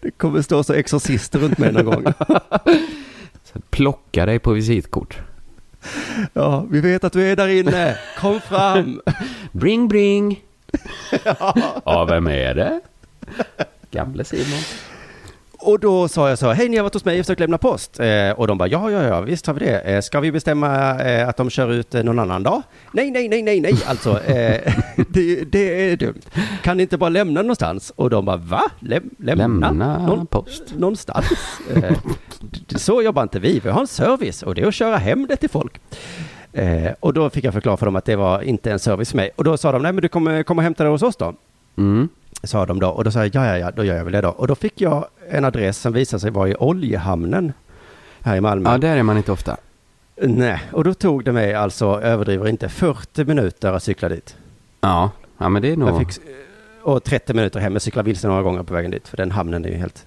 [0.00, 2.04] Det kommer stå så exorcister runt mig någon gång.
[3.70, 5.18] Plocka dig på visitkort.
[6.32, 7.98] Ja, vi vet att du är där inne.
[8.18, 9.00] Kom fram.
[9.54, 10.40] Bring, bring.
[11.84, 12.80] ja, vem är det?
[13.90, 14.58] Gamle Simon.
[15.58, 18.00] Och då sa jag så, hej ni har varit hos mig och försökt lämna post.
[18.00, 19.78] Eh, och de bara, ja, ja, ja, visst har vi det.
[19.80, 22.62] Eh, ska vi bestämma eh, att de kör ut eh, någon annan dag?
[22.92, 24.22] Nej, nej, nej, nej, nej, alltså.
[24.24, 24.72] Eh,
[25.08, 26.20] det, det är dumt.
[26.62, 27.92] Kan ni inte bara lämna någonstans?
[27.96, 28.62] Och de bara, va?
[28.80, 29.66] Läm, lämna?
[29.68, 30.62] Lämna Någon- post.
[30.76, 31.26] Någonstans?
[31.74, 31.96] Eh,
[32.76, 33.60] så jobbar inte vi.
[33.60, 35.80] Vi har en service och det är att köra hem det till folk.
[36.54, 39.16] Eh, och då fick jag förklara för dem att det var inte en service för
[39.16, 39.30] mig.
[39.36, 41.34] Och då sa de, nej men du kommer komma och hämta det hos oss då.
[41.76, 42.08] Mm.
[42.42, 42.88] Sa de då.
[42.88, 44.28] Och då sa jag, ja, ja, ja, då gör jag väl det då.
[44.28, 47.52] Och då fick jag en adress som visade sig vara i oljehamnen
[48.20, 48.70] här i Malmö.
[48.70, 49.56] Ja, där är man inte ofta.
[50.16, 54.36] Nej, och då tog det mig alltså, överdriver inte, 40 minuter att cykla dit.
[54.80, 55.98] Ja, ja men det är nog...
[55.98, 56.22] Fick,
[56.82, 57.72] och 30 minuter hem.
[57.72, 60.06] Jag cyklade vilse några gånger på vägen dit, för den hamnen är ju helt...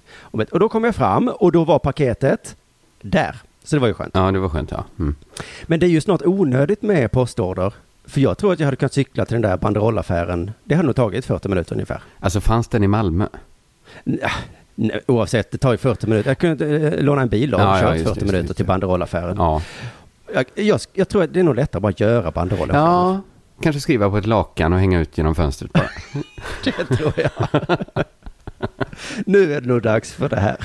[0.49, 2.55] Och då kom jag fram och då var paketet
[3.01, 3.35] där.
[3.67, 4.11] Så det var ju skönt.
[4.13, 4.85] Ja, det var skönt ja.
[4.99, 5.15] Mm.
[5.63, 7.73] Men det är ju snart onödigt med postorder.
[8.05, 10.51] För jag tror att jag hade kunnat cykla till den där banderollaffären.
[10.63, 12.01] Det hade nog tagit 40 minuter ungefär.
[12.19, 13.27] Alltså fanns den i Malmö?
[14.03, 14.31] Nja,
[14.75, 16.29] nej, Oavsett, det tar ju 40 minuter.
[16.29, 18.47] Jag kunde eh, låna en bil och Ja, ja, kört just 40 det, just minuter
[18.47, 19.37] just till banderollaffären.
[19.37, 19.61] Ja.
[20.33, 22.75] Jag, jag, jag tror att det är nog lättare att bara göra banderoller.
[22.75, 23.21] Ja,
[23.61, 25.89] kanske skriva på ett lakan och hänga ut genom fönstret bara.
[26.63, 27.31] Det tror jag.
[29.25, 30.57] nu är det nog dags för det här.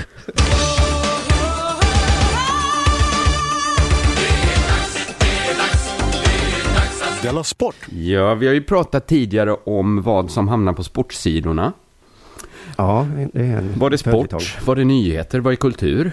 [7.22, 7.76] Della Sport!
[7.90, 11.72] Ja, vi har ju pratat tidigare om vad som hamnar på sportsidorna.
[12.76, 14.58] Ja, det är en Var det sport?
[14.66, 15.40] Var det nyheter?
[15.40, 16.06] Var det kultur?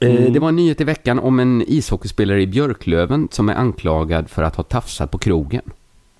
[0.00, 0.32] Eh, Mm.
[0.32, 4.42] Det var en nyhet i veckan om en ishockeyspelare i Björklöven som är anklagad för
[4.42, 5.62] att ha tafsat på krogen.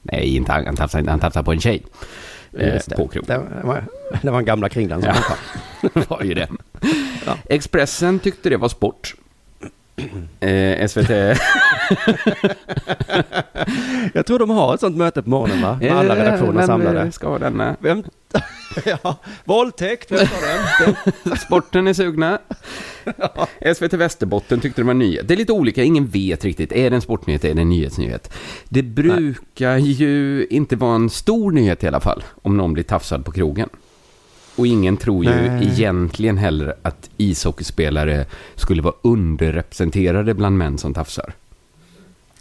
[0.02, 1.10] Nej, inte han, han tafsade inte.
[1.10, 1.82] Han tafsade på en tjej.
[2.58, 2.96] Eh, Just det.
[2.96, 3.26] på krogen.
[3.60, 3.84] Det var,
[4.22, 5.36] det var en gamla kringlan som Ja.
[5.82, 5.88] ja.
[5.94, 6.48] Det var ju det.
[7.46, 9.14] Expressen tyckte det var sport.
[10.40, 11.10] Eh, SVT...
[14.14, 15.78] Jag tror de har ett sånt möte på morgonen va?
[15.80, 17.00] Med alla redaktioner Men, samlade.
[17.00, 17.76] eh, Ska denna...
[17.80, 18.04] Vem?
[18.84, 20.84] ja, våldtäkt, vem tar
[21.26, 21.36] den?
[21.46, 22.38] Sporten är sugna.
[23.74, 25.28] SVT Västerbotten tyckte det var nyhet.
[25.28, 26.72] Det är lite olika, ingen vet riktigt.
[26.72, 28.32] Är det en sportnyhet, är det en nyhetsnyhet?
[28.68, 33.24] Det brukar ju inte vara en stor nyhet i alla fall, om någon blir tafsad
[33.24, 33.68] på krogen.
[34.60, 35.68] Och ingen tror ju Nej.
[35.68, 41.32] egentligen heller att ishockeyspelare skulle vara underrepresenterade bland män som tafsar.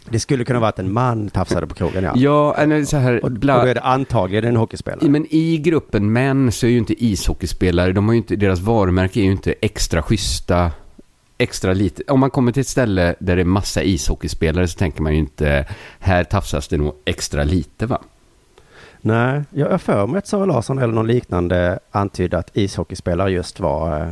[0.08, 2.12] Det skulle kunna vara att en man tafsade på krogen ja.
[2.16, 3.16] Ja, eller så här...
[3.16, 5.08] Och, och bla- då är det antagligen en hockeyspelare.
[5.08, 9.20] Men i gruppen män så är ju inte ishockeyspelare, de har ju inte, deras varumärke
[9.20, 10.70] är ju inte extra schyssta,
[11.38, 12.02] extra lite.
[12.08, 15.18] Om man kommer till ett ställe där det är massa ishockeyspelare så tänker man ju
[15.18, 15.66] inte,
[15.98, 18.00] här tafsas det nog extra lite va?
[19.00, 23.60] Nej, jag har för mig att Sara Larsson eller någon liknande antydde att ishockeyspelare just
[23.60, 24.08] var, eh,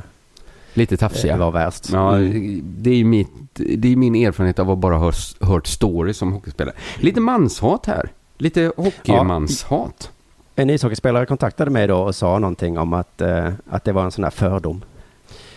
[0.74, 1.37] Lite tafsiga.
[1.37, 1.90] var värst.
[1.92, 2.62] Ja, Mm.
[2.64, 6.33] det är mitt, det är min erfarenhet av att bara ha hört, hört stories som
[6.33, 6.74] hockeyspelare.
[6.96, 8.09] Lite manshat här.
[8.38, 10.11] Lite hockeymanshat.
[10.55, 14.11] En ishockeyspelare kontaktade mig då och sa någonting om att, eh, att det var en
[14.11, 14.85] sån här fördom.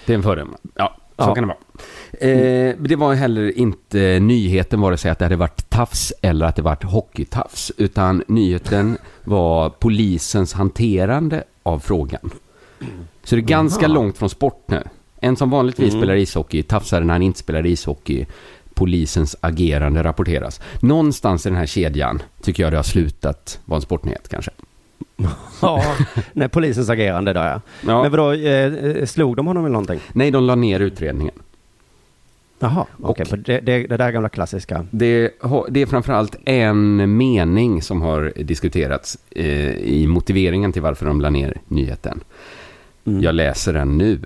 [0.05, 0.55] Det är en fördom.
[0.75, 1.35] Ja, så Ja.
[1.35, 2.31] kan det vara.
[2.31, 6.55] Eh, det var heller inte nyheten vare sig att det hade varit tafs eller att
[6.55, 7.71] det varit hockeytafs.
[7.77, 12.29] Utan nyheten var polisens hanterande av frågan.
[13.23, 13.93] Så det är ganska Aha.
[13.93, 14.83] långt från sport nu.
[15.19, 16.01] En som vanligtvis Mm.
[16.01, 18.25] spelar ishockey tafsar när han inte spelar ishockey.
[18.73, 20.61] Polisens agerande rapporteras.
[20.79, 24.51] Någonstans i den här kedjan tycker jag det har slutat vara en sportnyhet kanske.
[25.61, 25.83] Ja,
[26.33, 27.61] nej, polisens agerande där ja.
[27.87, 28.01] Ja.
[28.01, 29.99] Men vadå, eh, slog de honom eller någonting?
[30.13, 31.35] Nej, de la ner utredningen.
[32.59, 33.25] Jaha, okej.
[33.25, 34.85] för det, det, det där gamla klassiska.
[34.91, 35.31] Det,
[35.69, 41.29] det är framförallt en mening som har diskuterats eh, i motiveringen till varför de la
[41.29, 42.23] ner nyheten.
[43.05, 43.23] Mm.
[43.23, 44.19] Jag läser den nu.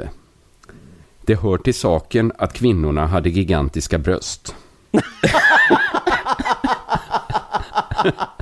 [1.21, 4.55] Det hör till saken att kvinnorna hade gigantiska bröst.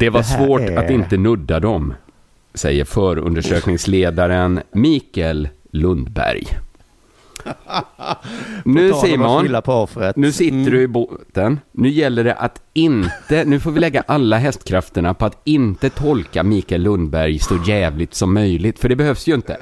[0.00, 1.94] Det var Det svårt är- att inte nudda dem,
[2.54, 6.46] säger förundersökningsledaren Mikael Lundberg.
[8.64, 9.48] Nu Simon,
[10.16, 10.70] nu sitter Mm.
[10.70, 11.60] du i båten.
[11.72, 16.42] Nu gäller det att inte, nu får vi lägga alla hästkrafterna på att inte tolka
[16.42, 18.78] Mikael Lundberg så jävligt som möjligt.
[18.78, 19.56] För det behövs ju inte.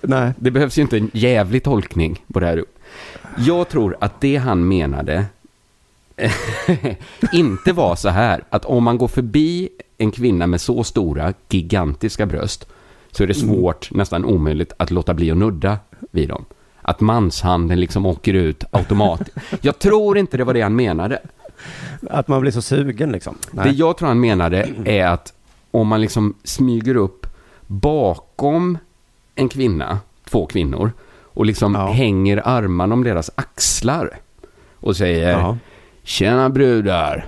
[0.00, 0.32] Nej.
[0.38, 2.64] Det behövs ju inte en jävlig tolkning på det här.
[3.38, 5.24] Jag tror att det han menade
[7.32, 12.26] inte var så här att om man går förbi en kvinna med så stora, gigantiska
[12.26, 12.68] bröst
[13.10, 15.78] så är det svårt, nästan omöjligt, att låta bli att nudda
[16.10, 16.44] vid dem.
[16.82, 19.36] Att manshanden liksom åker ut automatiskt.
[19.60, 21.18] Jag tror inte det var det han menade.
[22.10, 23.34] Att man blir så sugen liksom.
[23.50, 23.64] Nej.
[23.64, 25.32] Det jag tror han menade är att
[25.70, 27.26] om man liksom smyger upp
[27.66, 28.78] bakom
[29.34, 29.98] en kvinna,
[30.30, 30.92] två kvinnor,
[31.24, 31.86] och liksom Ja.
[31.86, 34.18] hänger armarna om deras axlar
[34.74, 35.58] och säger Ja.
[36.02, 37.24] Tjena brudar!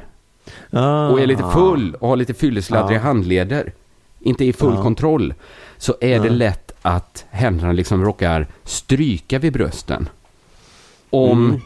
[0.71, 1.09] Ah.
[1.09, 3.03] Och är lite full och har lite fyllesladdriga Ja.
[3.03, 3.73] handleder,
[4.21, 4.83] inte i full Ja.
[4.83, 5.35] kontroll,
[5.79, 10.09] så är det lätt att händerna liksom råkar stryka vid brösten.
[11.11, 11.61] Om, Mm.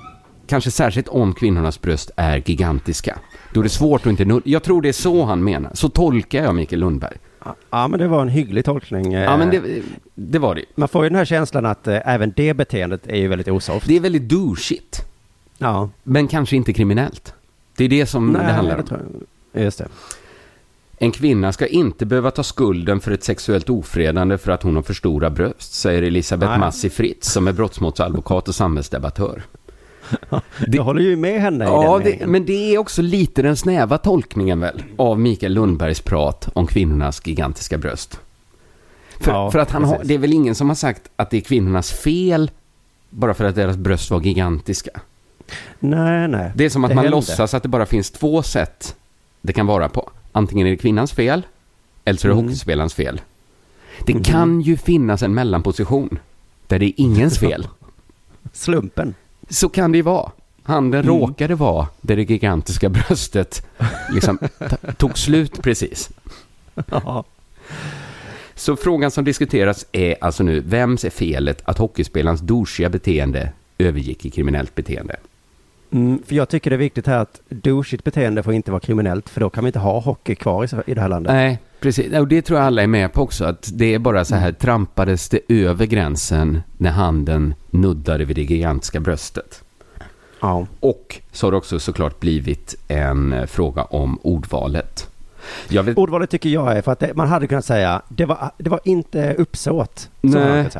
[0.46, 3.18] kanske särskilt om kvinnornas bröst är gigantiska.
[3.52, 4.40] Då är det svårt att inte.
[4.44, 5.70] Jag tror det är så han menar.
[5.74, 7.16] Så tolkar jag Mikael Lundberg.
[7.70, 9.14] Ja, men det var en hygglig tolkning.
[9.14, 9.22] eh.
[9.22, 9.62] Ja, men det,
[10.14, 10.64] det var det.
[10.74, 13.86] Man får ju den här känslan att eh, även det beteendet är ju väldigt osoft.
[13.86, 15.04] Det är väldigt douchigt,
[15.58, 15.90] Ja.
[16.02, 17.34] men kanske inte kriminellt.
[17.76, 19.24] Det är det som det handlar om.
[19.52, 19.88] Just det.
[21.00, 24.82] En kvinna ska inte behöva ta skulden för ett sexuellt ofredande för att hon har
[24.82, 26.58] för stora bröst, säger Elisabeth Nej.
[26.60, 29.42] Massi Fritz som är brottmålsadvokat och samhällsdebattör.
[30.66, 33.56] Jag håller ju med henne i Ja, den det, men det är också lite den
[33.56, 38.20] snäva tolkningen väl av Mikael Lundbergs prat om kvinnornas gigantiska bröst.
[39.20, 41.36] För, Ja, för att han har, det är väl ingen som har sagt att det
[41.36, 42.50] är kvinnornas fel
[43.10, 44.90] bara för att deras bröst var gigantiska.
[45.78, 46.52] Nej, nej.
[46.54, 47.11] Det är som att man hände.
[47.11, 48.96] låtsas att det bara finns två sätt
[49.42, 50.11] det kan vara på.
[50.32, 51.46] Antingen är det kvinnans fel,
[52.04, 52.44] eller så är det Mm.
[52.44, 53.20] hockeyspelarens fel.
[54.06, 54.22] Det Mhm.
[54.24, 56.18] kan ju finnas en mellanposition
[56.66, 57.68] där det är ingens fel.
[58.52, 59.14] Slumpen.
[59.48, 60.30] Så kan det ju vara.
[60.62, 61.14] Handen Mm.
[61.20, 63.66] råkade vara där det gigantiska bröstet
[64.14, 64.38] liksom
[64.96, 66.11] tog slut precis.
[66.90, 67.24] Ja.
[68.54, 74.26] Så frågan som diskuteras är alltså nu, vems är felet att hockeyspelarens douchiga beteende övergick
[74.26, 75.16] i kriminellt beteende?
[75.90, 79.29] Mm, för jag tycker det är viktigt här att douchigt beteende får inte vara kriminellt
[79.29, 81.33] för då kan vi inte ha hockey kvar i, det här landet.
[81.33, 82.12] Nej, precis.
[82.12, 83.44] Och det tror jag alla är med på också.
[83.44, 88.42] Att det är bara så här, trampades det över gränsen när handen nuddade vid det
[88.42, 89.62] gigantiska bröstet.
[90.40, 90.66] Ja.
[90.81, 95.11] Och så har det också såklart blivit en eh, fråga om ordvalet.
[95.68, 98.70] Vet, Ordvalet tycker jag är för att det, man hade kunnat säga det var, det
[98.70, 100.11] var inte uppsåt.
[100.20, 100.70] Nej.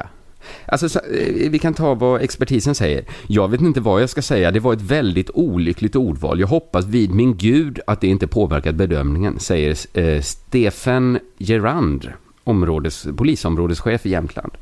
[0.66, 3.04] Alltså, så, eh, vi kan ta vad expertisen säger.
[3.26, 4.50] Jag vet inte vad jag ska säga.
[4.50, 6.40] Det var ett väldigt olyckligt ordval.
[6.40, 12.12] Jag hoppas vid min gud att det inte påverkat bedömningen, säger eh, Stefan Gerand,
[12.44, 14.52] områdes, polisområdeschef i Jämtland.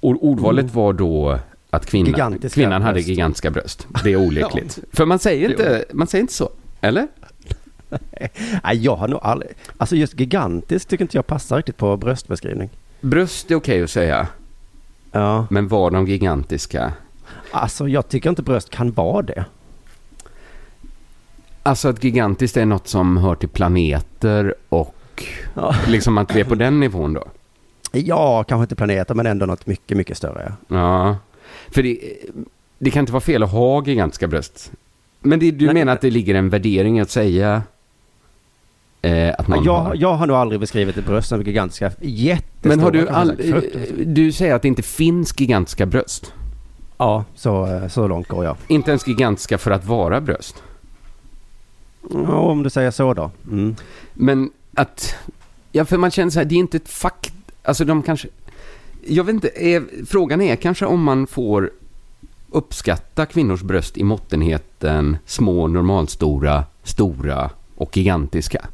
[0.00, 1.38] Och ordvalet var då
[1.70, 3.08] att kvinna, Gigantiska kvinnan hade bröst.
[3.08, 3.86] gigantiska bröst.
[4.04, 4.78] Det är olyckligt.
[4.92, 7.08] För man säger, inte, man säger inte så, eller?
[8.64, 9.50] Nej, jag har nog aldrig...
[9.76, 12.70] Alltså just gigantiskt tycker inte jag passar riktigt på bröstbeskrivning.
[13.00, 14.26] Bröst är okej att säga,
[15.12, 15.46] Ja.
[15.50, 16.92] men var de gigantiska?
[17.50, 19.44] Alltså jag tycker inte bröst kan vara det.
[21.62, 24.94] Alltså att gigantiskt är något som hör till planeter och
[25.54, 25.74] Ja.
[25.88, 27.24] liksom att vi är på den nivån då.
[27.92, 30.52] Ja, kanske inte planeter men ändå något mycket, mycket större.
[30.68, 31.16] Ja,
[31.68, 31.98] för det,
[32.78, 34.72] det kan inte vara fel att ha gigantiska bröst.
[35.20, 35.74] Men det, du Nej.
[35.74, 37.62] menar att det ligger en värdering att säga
[39.02, 39.94] eh, att man Jag, har...
[39.94, 41.92] jag har nog aldrig beskrivit ett bröst som gigantiska.
[42.00, 42.76] Jättestora.
[42.76, 42.98] Men har du.
[42.98, 43.90] Fruktansvärt.
[44.06, 46.32] Du säger att det inte finns gigantiska bröst.
[46.98, 48.56] Ja, så, så långt går jag.
[48.68, 50.62] Inte ens gigantiska för att vara bröst.
[52.10, 53.30] Ja, om du säger så då.
[53.50, 53.76] Mm.
[54.14, 55.14] Men att...
[55.72, 57.34] Ja, för man känner så här, det är inte ett fakt...
[57.62, 58.28] Alltså de kanske...
[59.06, 61.70] Jag vet inte, är, frågan är kanske om man får
[62.50, 68.66] uppskatta kvinnors bröst i måttenheten små, normalstora, stora och gigantiska.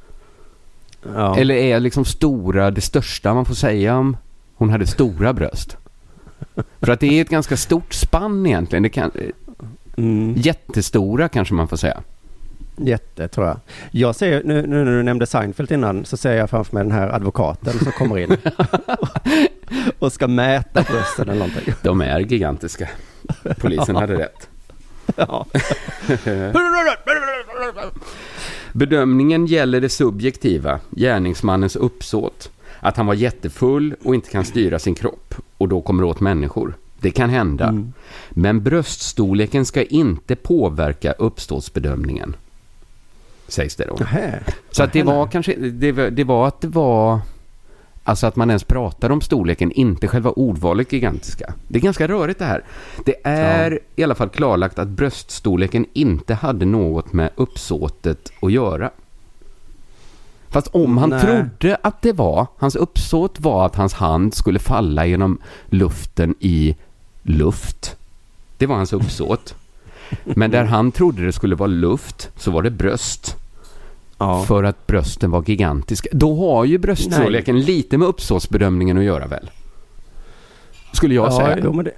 [1.15, 1.37] Ja.
[1.39, 4.17] Eller är liksom stora det största man får säga om
[4.57, 5.77] hon hade stora bröst?
[6.81, 8.83] För att det är ett ganska stort spann egentligen.
[8.83, 9.11] Det kan,
[9.99, 10.35] Mm.
[10.37, 12.01] jättestora kanske man får säga.
[12.77, 13.57] Jätte, tror jag.
[13.91, 16.93] Jag ser, nu, nu när du nämnde Seinfeld innan, så ser jag framför mig den
[16.93, 18.37] här advokaten som kommer in
[19.99, 21.75] och ska mäta brösten eller någonting.
[21.83, 22.89] De är gigantiska.
[23.59, 24.49] Polisen hade rätt.
[25.17, 25.47] Ja.
[28.77, 32.51] Bedömningen gäller det subjektiva, gärningsmannens uppsåt.
[32.81, 36.77] Att han var jättefull och inte kan styra sin kropp och då kommer åt människor.
[37.01, 37.69] Det kan hända.
[37.69, 37.93] Mm.
[38.31, 42.37] Men bröststorleken ska inte påverka uppståtsbedömningen.
[43.49, 43.97] Sägs det då.
[44.01, 44.43] Nähä.
[44.71, 47.21] Så att det var kanske, det, det var att det var,
[48.07, 51.55] alltså att man ens pratar om storleken, inte själva ordvalet gigantiska.
[51.69, 52.65] Det är ganska rörigt det här.
[53.05, 58.91] Det är i alla fall klarlagt att bröststorleken inte hade något med uppsåtet att göra.
[60.49, 61.21] Fast om han Nej.
[61.21, 66.77] trodde att det var, hans uppsåt var att hans hand skulle falla genom luften i
[67.23, 67.97] luft.
[68.59, 69.55] Det var hans uppsåt.
[70.25, 73.37] Men där han trodde det skulle vara luft så var det bröst.
[74.19, 74.45] Ja.
[74.45, 76.09] För att brösten var gigantiska.
[76.13, 79.51] Då har ju bröststorleken lite med uppsåtsbedömningen att göra väl?
[80.93, 81.59] Skulle jag ja, säga.
[81.65, 81.93] jo, men det,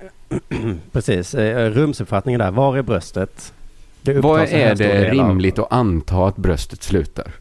[0.93, 1.35] precis.
[1.35, 2.51] Eh, Rumsuppfattningen där.
[2.51, 3.53] Var är bröstet?
[4.03, 7.33] Vad är det del av- rimligt att anta att bröstet slutar?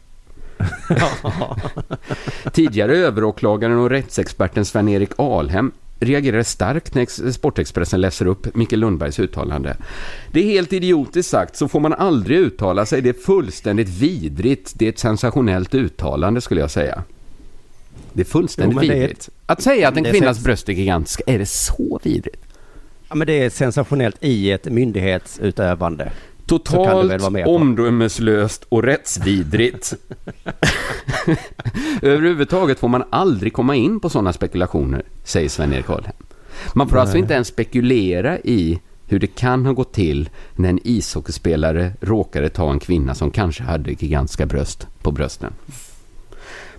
[2.52, 9.18] Tidigare överåklagaren och rättsexperten Sven-Erik Alhem reagerade starkt när Ex- Sportexpressen läser upp Mikael Lundbergs
[9.18, 9.76] uttalande.
[10.32, 13.02] Det är helt idiotiskt sagt, så får man aldrig uttala sig.
[13.02, 14.72] Det är fullständigt vidrigt.
[14.76, 17.02] Det är ett sensationellt uttalande skulle jag säga.
[18.12, 19.28] Det är fullständigt Jo, det är vidrigt.
[19.46, 22.44] Att säga att en kvinnas bröst är gigantiska, är det så vidrigt?
[23.08, 26.12] Ja, men det är sensationellt i ett myndighetsutövande.
[26.48, 29.92] Totalt omdömeslöst och rättsvidrigt.
[32.02, 36.12] Överhuvudtaget får man aldrig komma in på sådana spekulationer, säger Sven-Erik Alhem.
[36.74, 37.22] Man får alltså Nej.
[37.22, 42.72] inte ens spekulera i hur det kan ha gått till när en ishockeyspelare råkade ta
[42.72, 45.52] en kvinna som kanske hade gigantiska bröst på brösten.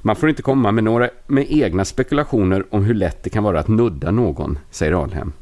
[0.02, 3.60] Man får inte komma med några med egna spekulationer om hur lätt det kan vara
[3.60, 5.34] att nudda någon, säger Alhem.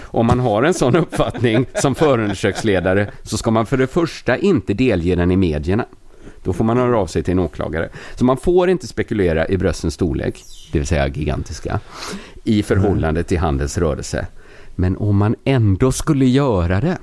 [0.00, 4.74] Om man har en sån uppfattning som förundersöksledare så ska man för det första inte
[4.74, 5.84] delge den i medierna.
[6.44, 7.88] Då får man höra av sig till en åklagare.
[8.14, 11.80] Så man får inte spekulera i bröstens storlek, det vill säga gigantiska,
[12.44, 14.26] i förhållande till handens rörelse.
[14.74, 16.98] Men om man ändå skulle göra det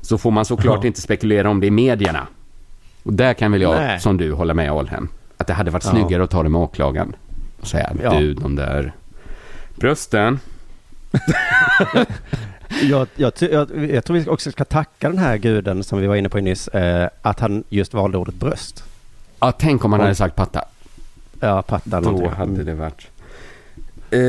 [0.00, 0.86] så får man såklart Ja.
[0.86, 2.26] inte spekulera om det i medierna.
[3.02, 4.00] Och där kan väl jag, Nej.
[4.00, 5.08] som du, hålla med Alhem.
[5.36, 5.90] Att det hade varit Ja.
[5.90, 7.16] snyggare att ta det med åklagaren.
[7.60, 8.18] Och säga, Ja.
[8.18, 8.92] du, de där
[9.76, 10.38] brösten.
[12.82, 16.16] Jag, jag, jag, jag tror vi också ska tacka den här guden som vi var
[16.16, 18.84] inne på nyss, eh, att han just valde ordet bröst.
[19.40, 20.04] Ja, tänk om man Ja.
[20.04, 20.64] hade sagt patta.
[21.40, 22.30] Ja, patta Då någonting.
[22.30, 23.06] hade det varit...
[24.10, 24.20] Eh,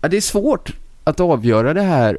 [0.00, 0.72] ja, det är svårt
[1.04, 2.18] att avgöra det här.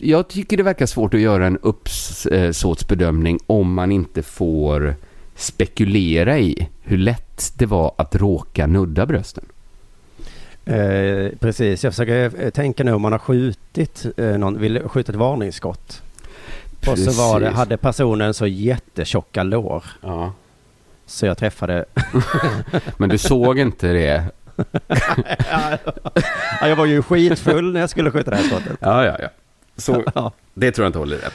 [0.00, 4.94] Jag tycker det verkar svårt att göra en uppsåtsbedömning om man inte får
[5.34, 9.44] spekulera i hur lätt det var att råka nudda brösten.
[10.64, 15.12] Eh, precis, jag försöker eh, tänka nu om man har skjutit eh, någon, vill skjuta
[15.12, 16.02] ett varningsskott.
[16.86, 19.84] Och så var det, hade personen så jättetjocka lår.
[20.02, 20.32] Ja.
[21.06, 21.84] Så jag träffade.
[22.96, 24.24] Men du såg inte det?
[26.60, 28.76] ja, jag var ju skitfull när jag skulle skjuta det här skottet.
[28.80, 29.28] Ja, ja, ja.
[29.80, 30.04] Så
[30.54, 31.34] det tror jag inte håller rätt.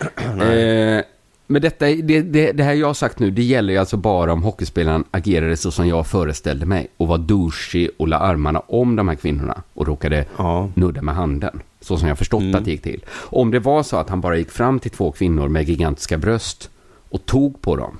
[0.42, 1.04] Eh,
[1.50, 4.32] men detta, det, det, det här jag har sagt nu, det gäller ju alltså bara
[4.32, 8.96] om hockeyspelaren agerade så som jag föreställde mig och var douchig och la armarna om
[8.96, 10.68] de här kvinnorna och råkade ja.
[10.74, 11.60] nudda med handen.
[11.80, 12.54] Så som jag förstått mm.
[12.54, 13.04] att det gick till.
[13.10, 16.70] Om det var så att han bara gick fram till två kvinnor med gigantiska bröst
[17.10, 17.98] och tog på dem,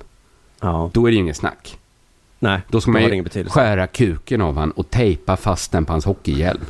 [0.60, 0.90] ja.
[0.94, 1.78] då är det ju inget snack.
[2.38, 6.04] Nej, då ska man ju skära kuken av han och tejpa fast den på hans
[6.04, 6.64] hockeyhjälm.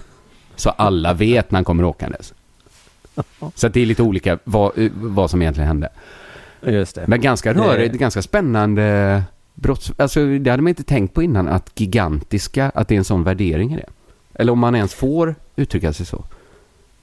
[0.56, 2.34] Så alla vet när han kommer åkandes.
[3.54, 5.88] Så att det är lite olika vad, vad som egentligen hände.
[6.62, 7.04] Just det.
[7.06, 7.98] Men ganska rörigt, det...
[7.98, 9.22] ganska spännande
[9.54, 9.92] brotts...
[9.96, 13.24] Alltså det hade man inte tänkt på innan att gigantiska, att det är en sån
[13.24, 13.88] värdering i det.
[14.34, 16.24] Eller om man ens får uttrycka sig så.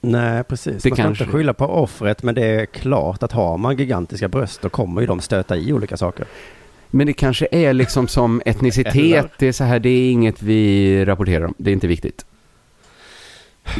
[0.00, 0.82] Nej, precis.
[0.82, 1.24] Det man ska kanske...
[1.24, 5.00] inte skylla på offret, men det är klart att har man gigantiska bröst då kommer
[5.00, 6.26] ju de stöta i olika saker.
[6.90, 11.04] Men det kanske är liksom som etnicitet, det är så här, det är inget vi
[11.04, 12.26] rapporterar om, det är inte viktigt.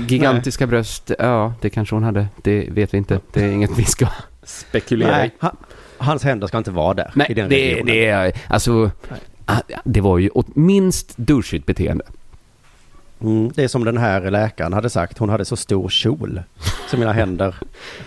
[0.09, 3.85] Gigantiska bröst, ja, det kanske hon hade, det vet vi inte, det är inget vi
[3.85, 4.07] ska
[4.45, 5.31] spekulera i.
[5.39, 5.57] Han,
[5.99, 7.87] hans händer ska inte vara där Nej, i den det, regionen.
[7.87, 8.91] det är, alltså,
[9.47, 9.63] Nej.
[9.85, 12.05] det var ju minst douchigt beteende.
[13.21, 16.43] Mm, det är som den här läkaren hade sagt, hon hade så stor kjol.
[16.91, 17.55] Så mina händer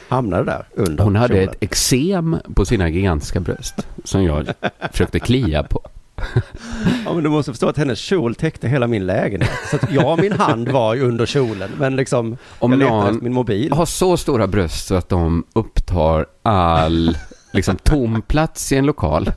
[0.08, 1.50] hamnade där under Hon hade kjolen.
[1.50, 4.48] ett eksem på sina gigantiska bröst som jag
[4.92, 5.82] försökte klia på.
[7.06, 9.50] Ja men du måste förstå att hennes kjol täckte hela min lägenhet.
[9.70, 11.70] Så att ja, min hand var ju under kjolen.
[11.78, 13.74] Men liksom, Om jag letade efter min mobil.
[13.74, 17.18] har så stora bröst så att de upptar all
[17.52, 19.32] liksom, tom plats i en lokal.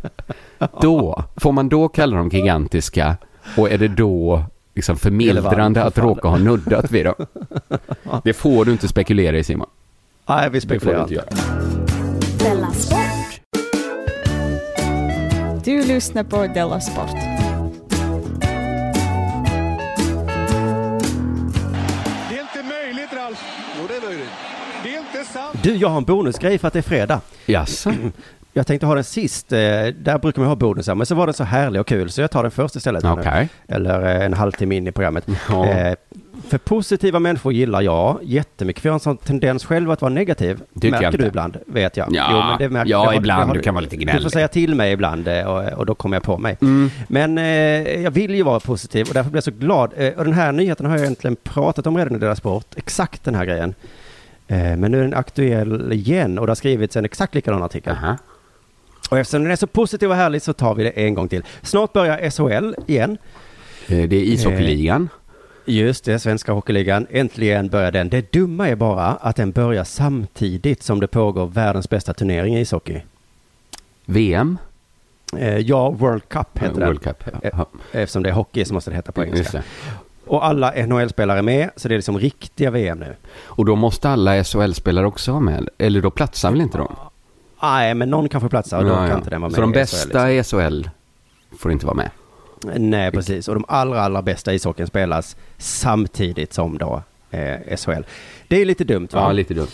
[0.81, 3.17] Då, får man då kalla dem gigantiska?
[3.57, 7.15] Och är det då liksom förmildrande att råka ha nuddat vid dem?
[8.25, 9.69] Det får du inte spekulera i Simon.
[10.29, 11.25] Nej, vi spekulerar inte.
[15.65, 17.11] Du lyssnar på Della Sport.
[17.11, 17.17] Det
[22.37, 23.45] är inte möjligt, Ralf.
[23.81, 24.29] Jo, det är möjligt.
[24.85, 25.59] Det är inte sant.
[25.63, 27.21] Du, jag har en bonusgrej för att det är fredag.
[27.47, 27.93] Jaså?
[28.55, 31.35] Jag tänkte ha den sist, eh, där brukar man ha bonusar, men så var den
[31.35, 33.05] så härlig och kul så jag tar den först istället.
[33.05, 33.49] Okej.
[33.69, 35.27] Eller eh, en halvtimme in i programmet.
[35.49, 35.95] Ja.
[36.45, 40.01] Eh, För positiva människor gillar jag jättemycket, för jag har en sån tendens själv att
[40.03, 40.61] vara negativ.
[40.75, 41.23] Tycker märker jag inte.
[41.23, 42.09] du ibland, vet jag.
[42.11, 43.49] Ja, men det märker, ja har- ibland.
[43.49, 44.23] har- Du kan vara lite Du gnällig.
[44.23, 46.57] får säga till mig ibland eh, och, och då kommer jag på mig.
[46.61, 46.91] Mm.
[47.09, 47.45] Men eh,
[48.03, 49.93] jag vill ju vara positiv och därför blir jag så glad.
[49.97, 53.25] Eh, och den här nyheten har jag egentligen pratat om redan i deras sport, exakt
[53.25, 53.75] den här grejen.
[54.49, 57.97] Eh, men nu är den aktuell igen och det har skrivits en exakt likadan artikel.
[59.11, 61.43] Och eftersom den är så positiv och härlig så tar vi det en gång till.
[61.63, 63.19] Snart börjar SHL igen.
[63.89, 65.09] Eh, Det är ishockeyligan.
[65.65, 67.07] Just det, Svenska Hockeyligan.
[67.11, 68.09] Äntligen börjar den.
[68.09, 72.61] Det dumma är bara att den börjar samtidigt som det pågår världens bästa turnering i
[72.61, 73.03] ishockey.
[74.05, 74.59] VM?
[75.37, 76.87] Eh, ja, World Cup heter Ja, den.
[76.87, 77.49] World Cup, ja.
[77.49, 77.61] Eh,
[77.93, 79.63] Eftersom det är hockey så måste det heta på engelska.
[80.27, 83.15] Och alla NHL-spelare är med, så det är liksom riktiga VM nu.
[83.45, 85.69] Och då måste alla SHL-spelare också vara med?
[85.79, 86.97] Eller då platsar väl inte de?
[87.63, 89.17] Nej, men någon kan få platsa och då Ja, kan ja.
[89.17, 90.89] inte den vara med Så de i SHL, bästa i SHL
[91.59, 92.11] får inte vara med?
[92.77, 93.49] Nej, precis.
[93.49, 98.03] Och de allra, allra bästa ishockeyn spelas samtidigt som då eh, SHL.
[98.49, 99.21] Det är lite dumt va?
[99.21, 99.69] Ja, lite dumt.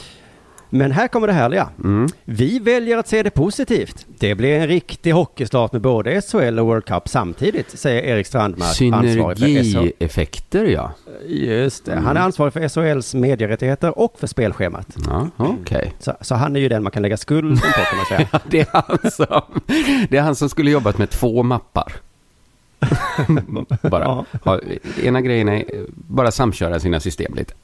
[0.70, 1.68] Men här kommer det härliga.
[1.84, 2.08] Mm.
[2.24, 4.06] Vi väljer att se det positivt.
[4.18, 8.68] Det blir en riktig hockeystart med både SHL och World Cup samtidigt, säger Erik Strandmark,
[8.82, 9.64] ansvarig för SHL.
[9.64, 10.92] Synergieffekter, ja.
[11.26, 11.94] Just det.
[11.94, 12.22] Han är Mm.
[12.22, 14.96] ansvarig för SHLs medierättigheter och för spelschemat.
[15.06, 15.92] Ja, okej.
[15.98, 18.28] Så, så han är ju den man kan lägga skulden på kan man säga.
[18.32, 19.42] Ja, det, är han som,
[20.10, 21.92] det är han som skulle jobbat med två mappar.
[23.82, 24.24] bara.
[24.44, 24.60] Ha,
[25.02, 27.54] ena grejen är bara samköra sina system lite.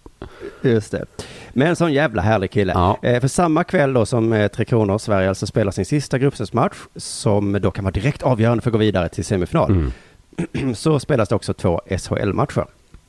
[0.62, 1.04] Just det.
[1.52, 2.96] Men en sån jävla härlig kille.
[3.02, 6.76] Eh, för samma kväll då som eh, Tre Kronor, Sverige alltså spelar sin sista gruppspelsmatch,
[6.96, 9.90] som då kan vara direkt avgörande för att gå vidare till semifinal,
[10.74, 12.66] så spelas det också två SHL-matcher.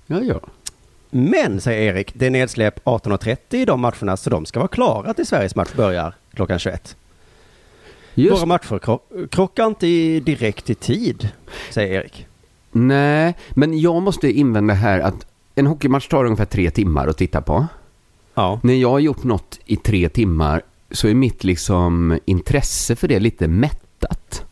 [0.08, 0.40] Ja, ja.
[1.10, 5.14] Men, säger Erik, det är nedsläpp 18.30 i de matcherna, så de ska vara klara
[5.14, 6.96] till Sveriges match börjar klockan 21.
[8.16, 8.38] Just.
[8.38, 11.30] Våra matcher kro- krockar inte i, direkt i tid,
[11.72, 12.28] säger Erik.
[12.72, 17.42] Nej, men jag måste invända här att en hockeymatch tar ungefär tre timmar att titta
[17.42, 17.68] på.
[18.34, 18.60] Ja.
[18.64, 20.62] När jag har gjort något i tre timmar
[20.92, 24.46] så är mitt liksom intresse för det lite mättat.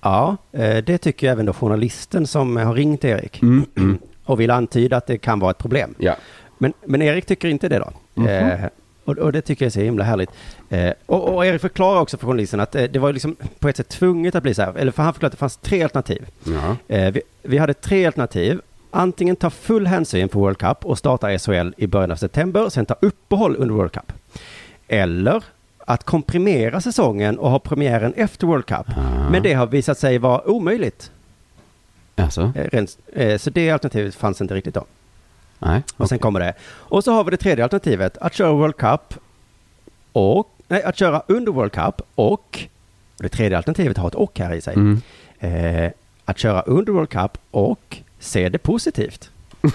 [0.00, 3.42] Ja, eh, det tycker även då journalisten som har ringt Erik.
[3.42, 3.98] Mm, mm.
[4.24, 5.94] och vill antyda att det kan vara ett problem.
[5.98, 6.16] Ja.
[6.58, 7.90] Men, men Erik tycker inte det då.
[8.14, 8.28] Mhm.
[8.28, 8.60] Eh,
[9.04, 10.30] och, och det tycker jag är så himla härligt.
[10.70, 13.76] Eh, och, och Erik förklarar också för journalisten att eh, det var liksom på ett
[13.76, 14.74] sätt tvunget att bli så här.
[14.76, 16.26] Eller för han förklarade att det fanns tre alternativ.
[16.44, 16.76] Ja.
[16.96, 18.60] Eh, vi, vi hade tre alternativ.
[18.90, 22.86] Antingen ta full hänsyn på World Cup och starta SHL i början av september, sen
[22.86, 24.12] ta uppehåll under World Cup.
[24.88, 25.44] Eller
[25.78, 28.86] att komprimera säsongen och ha premiären efter World Cup.
[29.30, 31.10] Men det har visat sig vara omöjligt.
[32.16, 32.52] Alltså?
[32.56, 34.84] Eh, rent, eh, så det alternativet fanns inte riktigt då.
[35.64, 35.82] Nej.
[35.96, 36.52] Och sen kommer det.
[36.64, 39.14] Och så har vi det tredje alternativet, att köra World Cup
[40.12, 42.60] och, nej, att köra under World Cup och,
[43.18, 44.74] det tredje alternativet har ett och här i sig.
[44.74, 45.00] Mm.
[45.38, 45.90] Eh,
[46.24, 49.30] att köra under World Cup och se det positivt.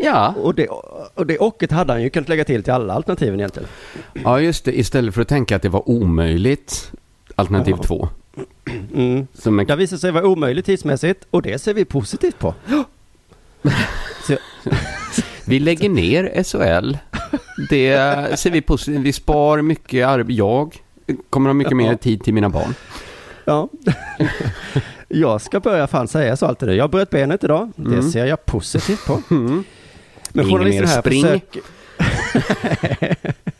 [0.00, 0.34] Ja.
[0.42, 0.68] Och det,
[1.14, 3.68] och det ochet hade han ju kunnat lägga till till alla alternativen egentligen.
[4.12, 4.78] Ja, just det.
[4.78, 6.92] Istället för att tänka att det var omöjligt,
[7.34, 7.82] alternativ Ja.
[7.82, 8.08] två.
[8.94, 9.26] Mm.
[9.34, 9.66] Som en...
[9.66, 12.54] Det visar sig vara omöjligt tidsmässigt och det ser vi positivt på.
[14.26, 14.36] Så,
[15.44, 16.96] Vi lägger ner SHL.
[17.70, 17.92] Det
[18.38, 19.00] ser vi positivt.
[19.00, 20.32] Vi spar mycket arbete.
[20.32, 20.76] Jag
[21.30, 22.74] kommer ha mycket mer tid till mina barn.
[23.44, 23.68] ja.
[25.10, 26.68] Jag ska börja fan säga så alltid.
[26.68, 27.70] Jag bröt benet idag.
[27.76, 28.10] Det Mm.
[28.10, 29.22] ser jag positivt på.
[29.28, 29.64] Men
[30.48, 31.22] Ingen mer spring.
[31.24, 31.62] försöker...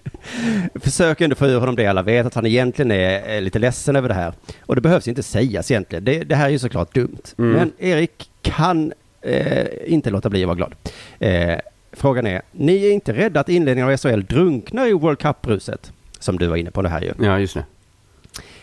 [0.74, 4.08] försöker ändå få ur honom det alla vet, att han egentligen är lite ledsen över
[4.08, 4.32] det här.
[4.66, 6.04] Och det behövs inte sägas egentligen.
[6.04, 7.22] Det, det här är ju såklart dumt.
[7.38, 7.52] Mm.
[7.52, 10.74] Men Erik kan eh, inte låta bli att vara glad.
[11.18, 11.58] Eh,
[11.92, 15.92] frågan är, ni är inte rädda att inledningen av SHL drunknar i World Cup-bruset?
[16.18, 17.12] Som du var inne på det här ju.
[17.26, 17.64] Ja, just det.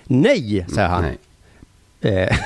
[0.03, 1.03] Nej, säger han.
[1.03, 1.17] Nej.
[2.13, 2.37] Eh,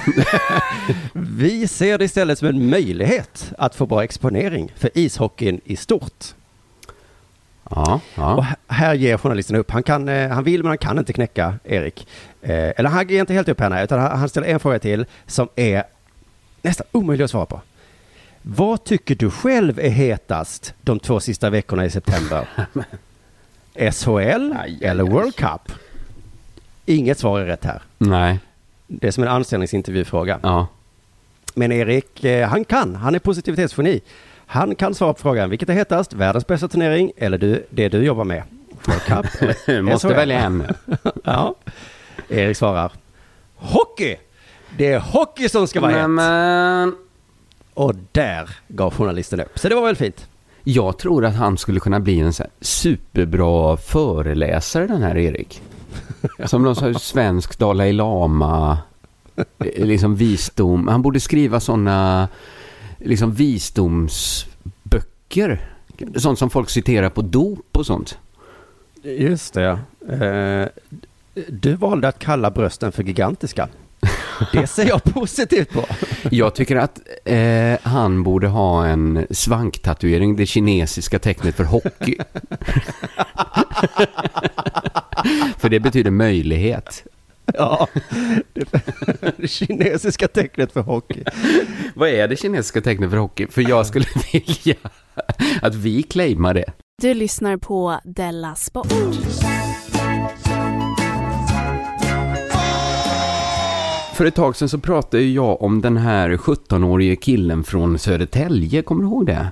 [1.13, 6.25] Vi ser det istället som en möjlighet att få bra exponering för ishockeyn i stort.
[7.69, 8.35] Ja, Och ja.
[8.35, 9.71] h- här ger journalisten upp.
[9.71, 12.07] Han, kan, eh, han vill men han kan inte knäcka Erik.
[12.41, 14.79] Eh, eller han ger inte helt upp här nej, utan han han ställer en fråga
[14.79, 15.83] till som är
[16.61, 17.61] nästan omöjlig att svara på.
[18.41, 22.47] Vad tycker du själv är hetast de två sista veckorna i september?
[23.91, 25.71] SHL eller World Cup?
[26.85, 27.81] Inget svar är rätt här.
[27.97, 28.39] Nej.
[28.87, 30.39] Det är som en anställningsintervjufråga.
[30.43, 30.67] Ja.
[31.55, 32.95] Men Erik, eh, han kan.
[32.95, 34.01] Han är positivitetsgeni.
[34.51, 36.13] Han kan svara på frågan, vilket är hetast?
[36.13, 38.43] Världens bästa turnering eller du, det du jobbar med?
[38.85, 40.67] World Cup eller Måste välja en.
[41.23, 41.55] ja.
[42.29, 42.91] Erik svarar,
[43.55, 44.15] hockey!
[44.77, 46.09] Det är hockey som ska vara hett.
[46.09, 46.95] Men,
[47.73, 49.59] Och där gav journalisten upp.
[49.59, 50.27] Så det var väl fint.
[50.63, 55.61] jag tror att han skulle kunna bli en så superbra föreläsare den här Erik.
[56.45, 58.77] Som någon sorts svensk Dalai Lama,
[59.35, 60.87] eh, liksom visdom.
[60.87, 62.27] Han borde skriva sådana
[62.99, 65.69] liksom visdomsböcker.
[66.15, 68.17] Sånt som folk citerar på dop och sånt.
[69.03, 69.79] Just det.
[70.09, 70.67] Eh,
[71.47, 73.67] Du valde att kalla brösten för gigantiska.
[74.53, 75.85] Det ser jag positivt på.
[76.31, 82.17] Jag tycker att eh, han borde ha en svanktatuering, det kinesiska tecknet för hockey.
[85.57, 87.03] för det betyder möjlighet.
[87.53, 87.87] Ja,
[88.53, 88.65] det,
[89.37, 91.23] det kinesiska tecknet för hockey.
[91.95, 93.47] Vad är det kinesiska tecknet för hockey?
[93.49, 94.75] För jag skulle vilja
[95.61, 96.73] att vi claimar det.
[97.01, 98.87] Du lyssnar på Della Sport.
[104.15, 109.01] För ett tag sedan så pratade jag om den här 17-årige killen från Södertälje, kommer
[109.03, 109.51] du ihåg det?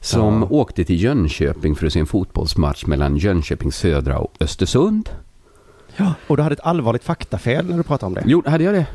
[0.00, 0.48] Som Ja.
[0.50, 5.10] åkte till Jönköping för att se en fotbollsmatch mellan Jönköping Södra och Östersund.
[5.96, 8.22] Ja, och du hade ett allvarligt faktafel när du pratade om det.
[8.26, 8.86] Jo, hade jag det?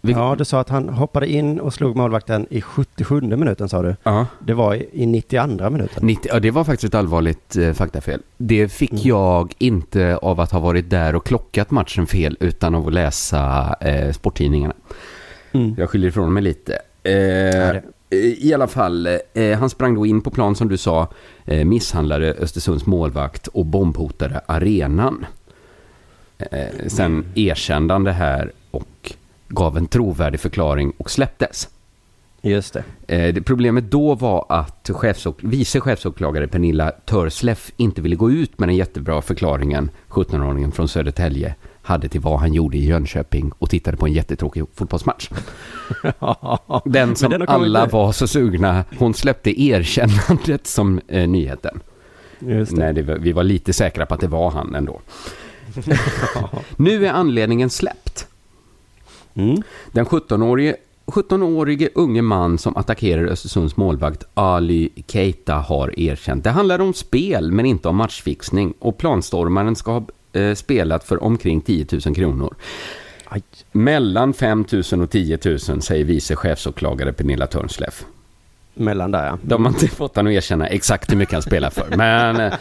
[0.00, 3.82] Vi- Ja, du sa att han hoppade in och slog målvakten i 77 minuten sa
[3.82, 3.96] du.
[4.02, 4.26] Ja.
[4.46, 6.06] Det var i, i 92 minuten.
[6.06, 8.20] 90, ja, det var faktiskt ett allvarligt eh, faktafel.
[8.36, 12.86] Det fick jag inte av att ha varit där och klockat matchen fel utan av
[12.86, 14.74] att läsa eh, sporttidningarna.
[15.52, 15.74] Mm.
[15.78, 16.78] Jag skyller ifrån mig lite.
[17.02, 17.76] Eh,
[18.38, 21.08] I alla fall, eh, han sprang då in på plan som du sa,
[21.44, 25.26] eh, misshandlade Östersunds målvakt och bombhotade arenan.
[26.38, 27.24] Eh, sen
[28.04, 29.12] det här och
[29.48, 31.68] gav en trovärdig förklaring och släpptes.
[32.42, 32.84] Just det.
[33.16, 38.58] Eh, det problemet då var att chefsåk- vice chefsåklagare Pernilla Törsleff inte ville gå ut
[38.58, 43.70] med den jättebra förklaringen 17-åringen från Södertälje hade till vad han gjorde i Jönköping och
[43.70, 45.30] tittade på en jättetråkig fotbollsmatch.
[46.84, 47.90] Den som den alla nu.
[47.90, 51.80] var så sugna, hon släppte erkännandet som eh, nyheten.
[52.38, 52.80] Just det.
[52.80, 55.00] Nej, det var, vi var lite säkra på att det var han ändå.
[56.76, 58.26] nu är anledningen släppt.
[59.34, 59.62] Mm.
[59.92, 66.44] Den 17-årige 17-årige unge man som attackerar Östersunds målvakt Ali Keita har erkänt.
[66.44, 70.06] Det handlar om spel men inte om matchfixning och planstormaren ska ha
[70.40, 72.54] eh, spelat för omkring 10 000 kronor.
[73.72, 78.04] Mellan 5 000 och 10 000 säger vice chefsåklagare Pernilla Törnsleff.
[78.78, 79.38] Mellan där ja.
[79.42, 81.96] De har inte fått han att erkänna exakt hur mycket han spelar för.
[81.96, 82.52] Men eh,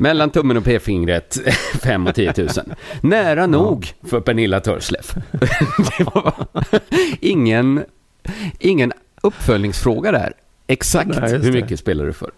[0.00, 1.38] mellan tummen och p-fingret
[1.82, 2.48] 5 och 10 000.
[3.00, 5.14] Nära nog för Pernilla Törsleff.
[5.98, 6.34] Det var
[7.20, 7.84] ingen,
[8.58, 8.92] ingen
[9.22, 10.32] uppföljningsfråga där.
[10.66, 11.62] Exakt Nej, hur det.
[11.62, 12.30] mycket spelar du för?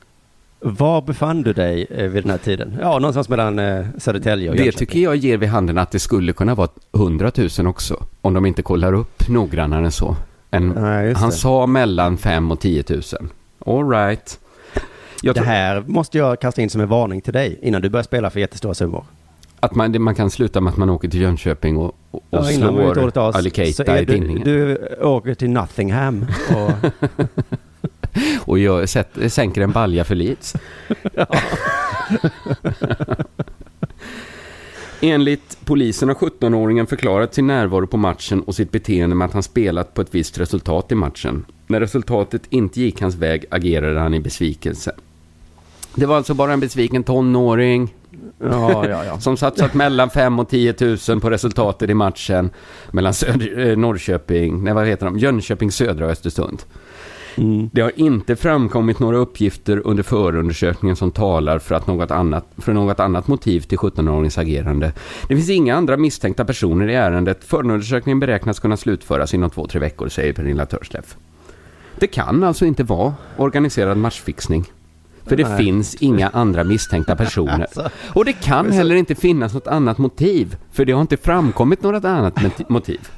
[0.64, 2.77] Var befann du dig eh, vid den här tiden?
[2.81, 4.87] Ja, någonstans mellan eh, Södertälje och Det Jönköping.
[4.87, 8.05] tycker jag ger vid handen att det skulle kunna vara 100 000 också.
[8.20, 10.16] Om de inte kollar upp noggrannare än så.
[10.55, 10.64] En,
[11.05, 11.36] just han det.
[11.36, 13.03] sa mellan 5 och 10 000.
[13.66, 14.38] All right.
[15.22, 18.05] Jag det här måste jag kasta in som en varning till dig innan du börjar
[18.05, 19.05] spela för jättestora summor.
[19.61, 23.18] Att man, man kan sluta med att man åker till Jönköping och, och, Ja, slår
[23.18, 24.42] av Ali så Keita är i du, tinningen.
[24.44, 26.26] du åker till Nottingham
[26.57, 26.70] och
[28.44, 30.55] Och jag sätter, sänker en balja för Leeds.
[35.05, 39.42] Enligt polisen har 17-åringen förklarat sin närvaro på matchen och sitt beteende med att han
[39.42, 41.44] spelat på ett visst resultat i matchen.
[41.66, 44.92] När resultatet inte gick hans väg agerade han i besvikelse.
[45.94, 47.94] Det var alltså bara en besviken tonåring
[48.38, 49.18] Ja, ja, ja.
[49.20, 50.74] som satsat mellan 5 och 10
[51.09, 52.50] 000 på resultatet i matchen
[52.90, 56.62] mellan Söder, eh, Norrköping, nej vad heter de, Jönköping Södra och Östersund.
[57.37, 57.70] Mm.
[57.72, 62.72] Det har inte framkommit några uppgifter under förundersökningen som talar för, att något annat, för
[62.72, 64.93] något annat motiv till 17-åringens agerande.
[65.28, 67.45] Det finns inga andra misstänkta personer i ärendet.
[67.45, 71.16] Förundersökningen beräknas kunna slutföras inom två, tre veckor, säger Pernilla Törsleff.
[71.99, 74.64] Det kan alltså inte vara organiserad matchfixning.
[75.26, 75.64] För det Nej.
[75.64, 77.53] finns inga andra misstänkta personer.
[77.61, 77.91] Alltså.
[78.14, 80.57] Och det kan heller inte finnas något annat motiv.
[80.72, 83.09] För det har inte framkommit något annat mot- motiv.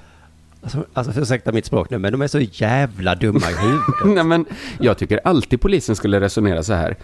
[0.65, 3.85] Alltså, alltså ursäkta mitt språk nu, men de är så jävla dumma i huvudet.
[4.05, 4.45] Nej, men
[4.81, 6.97] jag tycker alltid polisen skulle resonera så här.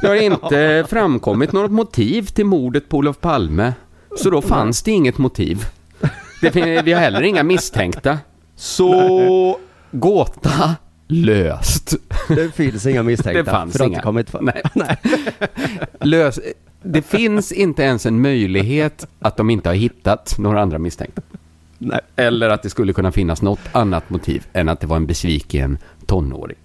[0.00, 3.72] Det har inte framkommit något motiv till mordet på Olof Palme.
[4.18, 5.64] Så då fanns det inget motiv.
[6.40, 8.18] Det fin- vi har heller inga misstänkta.
[8.56, 9.58] Så
[9.90, 10.76] gåta
[11.08, 11.94] löst.
[12.28, 13.42] Det finns inga misstänkta.
[13.42, 13.88] Det fanns för inga.
[13.88, 14.40] inte kommit för.
[14.74, 14.96] Nej.
[16.00, 16.40] Lös.
[16.82, 21.22] Det finns inte ens en möjlighet att de inte har hittat några andra misstänkta.
[21.78, 22.00] Nej.
[22.16, 25.78] Eller att det skulle kunna finnas något annat motiv än att det var en besviken
[26.06, 26.56] tonåring.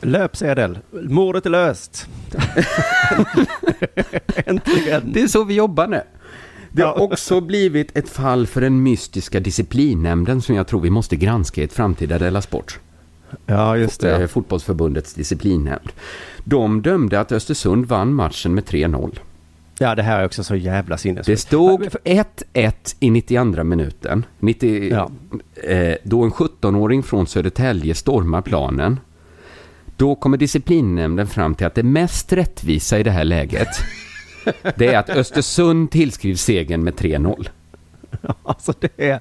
[0.00, 0.78] Löpsedel.
[0.92, 2.06] Mordet är löst.
[4.46, 5.12] Äntligen.
[5.12, 6.00] Det är så vi jobbar nu.
[6.72, 11.16] Det har också blivit ett fall för den mystiska disciplinnämnden som jag tror vi måste
[11.16, 12.78] granska i ett framtida Della Sport.
[13.46, 14.28] Ja, just Eh, det.
[14.28, 15.92] Fotbollsförbundets disciplinnämnd.
[16.44, 19.18] De dömde att Östersund vann matchen med 3-0.
[19.80, 21.40] Ja, det här är också så jävla Det sinnessjukt.
[21.40, 24.24] stod 1-1 i 92 minuten.
[24.38, 25.10] 90, Ja.
[25.70, 29.00] eh, då en 17-åring från Södertälje stormar planen.
[29.96, 33.68] Då kommer disciplinnämnden fram till att det mest rättvisa i det här läget
[34.76, 37.48] det är att Östersund tillskrivs segern med 3-0.
[38.42, 39.20] Alltså det är...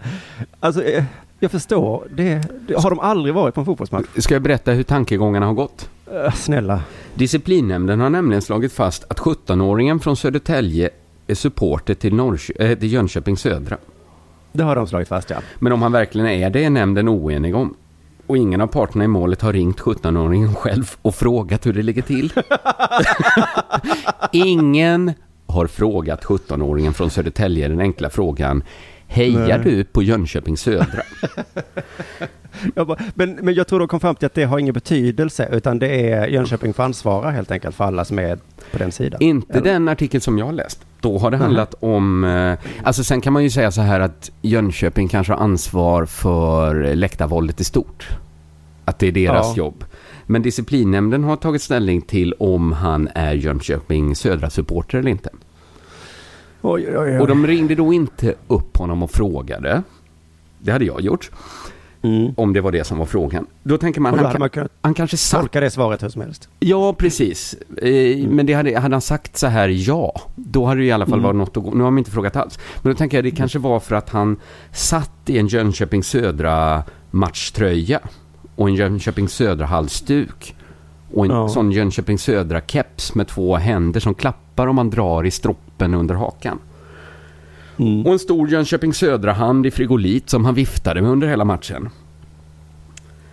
[0.60, 1.04] Alltså, eh,
[1.40, 2.08] jag förstår.
[2.12, 4.06] Det, det har de aldrig varit på en fotbollsmatch.
[4.18, 5.90] Ska jag berätta hur tankegångarna har gått?
[6.12, 6.82] Eh, Snälla.
[7.16, 10.90] Disciplinnämnden har nämligen slagit fast att 17-åringen från Södertälje
[11.28, 13.78] är supporter till, Norrkö- äh, till Jönköping Södra.
[14.52, 15.38] Det har de slagit fast, ja.
[15.60, 17.76] Men om han verkligen är det är nämnden oenig om.
[18.28, 22.02] Och ingen av parterna i målet har ringt 17-åringen själv och frågat hur det ligger
[22.02, 22.34] till.
[24.32, 25.14] ingen
[25.48, 28.64] har frågat 17-åringen från Södertälje den enkla frågan
[29.08, 29.60] Hejar Nej.
[29.64, 31.02] du på Jönköping Södra?
[32.76, 35.50] Jag bara, men, men jag tror de kom fram till att det har ingen betydelse,
[35.52, 38.38] utan det är Jönköping får ansvara helt enkelt för alla som är
[38.72, 39.22] på den sidan.
[39.22, 39.74] Inte Eller?
[39.74, 40.86] den artikel som jag har läst.
[41.02, 42.54] Då har det handlat om, eh,
[42.84, 47.62] alltså sen kan man ju säga så här att Jönköping kanske har ansvar för läktarvåldet
[47.62, 48.08] i stort.
[48.86, 49.64] Att det är deras Ja.
[49.64, 49.84] jobb.
[50.26, 55.30] Men disciplinnämnden har tagit ställning till om han är Jönköping södra supporter eller inte.
[56.74, 57.20] Oj, oj, oj.
[57.20, 59.84] Och de ringde då inte upp honom och frågade.
[60.60, 61.32] Det hade jag gjort.
[62.36, 63.46] Om det var det som var frågan.
[63.64, 64.24] Då tänker man, Mm.
[64.24, 66.50] Då han, kan- man kunnat han kanske satt tolka det svaret hur som helst.
[66.60, 67.56] Ja, precis.
[67.82, 68.36] Eh, Mm.
[68.36, 71.14] Men det hade, hade han sagt så här ja, då hade det i alla fall
[71.14, 71.24] Mm.
[71.24, 71.72] varit något att gå.
[71.72, 72.60] Nu har de inte frågat alls.
[72.82, 74.38] Men då tänker jag det kanske var för att han
[74.72, 78.00] satt i en Jönköping Södra matchtröja
[78.56, 80.56] och en Jönköping Södra halsduk
[81.14, 81.50] och en Ja.
[81.50, 85.32] sån Jönköping Södra keps med två händer som klappar om man drar i
[85.78, 86.60] stroppen under hakan.
[87.80, 88.06] Mm.
[88.06, 91.90] Och en stor Jönköping Södra hand i frigolit som han viftade med under hela matchen.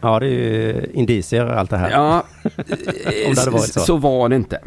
[0.01, 1.91] Ja, det är ju indicier allt det här.
[1.91, 2.25] Ja,
[2.57, 3.81] det så.
[3.81, 4.61] så var det inte.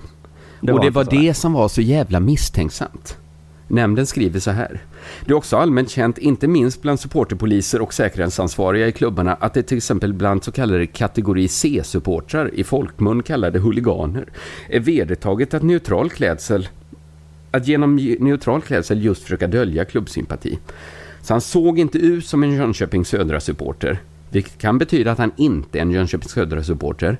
[0.62, 3.18] Det och var det var det som var så jävla misstänksamt.
[3.70, 4.82] Nämnden skriver så här.
[5.26, 9.64] Det är också allmänt känt, inte minst bland supporterpoliser och säkerhetsansvariga i klubbarna, att det
[9.64, 14.26] till exempel bland så kallade kategori C-supportrar, i folkmun kallade huliganer,
[14.70, 16.68] är vedertaget att neutral klädsel
[17.52, 20.60] att genom neutral klädsel just försöka dölja klubbsympati.
[21.22, 25.78] Så han såg inte ut som en Jönköping Södra-supporter, vilket kan betyda att han inte
[25.78, 27.18] är en Jönköping Södra-supporter.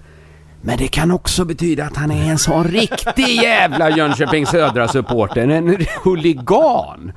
[0.62, 5.78] Men det kan också betyda att han är en sån riktig jävla Jönköping Södra-supporter, en
[6.04, 7.12] huligan,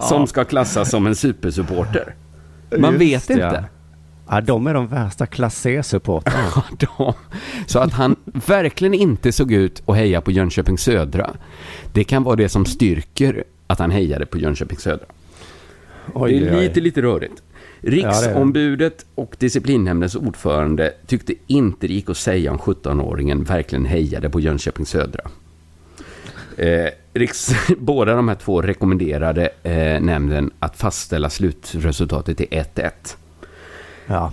[0.00, 2.14] som ska klassas som en supersupporter.
[2.78, 3.64] Man Just vet det, inte.
[4.30, 4.40] Ja.
[4.40, 6.64] de är de värsta klass C-supportrarna.
[6.98, 7.14] Ja,
[7.66, 8.16] Så att han
[8.46, 11.30] verkligen inte såg ut att heja på Jönköping Södra.
[11.92, 15.06] Det kan vara det som styrker att han hejade på Jönköping Södra.
[16.14, 17.42] Oj, det är oj, lite, lite rörigt.
[17.80, 24.40] Riksombudet och disciplinnämndens ordförande tyckte inte det gick att säga om 17-åringen verkligen hejade på
[24.40, 25.22] Jönköping Södra.
[26.56, 32.90] Eh, Riks, båda de här två rekommenderade eh, nämnden att fastställa slutresultatet till 1-1.
[34.10, 34.32] Ja.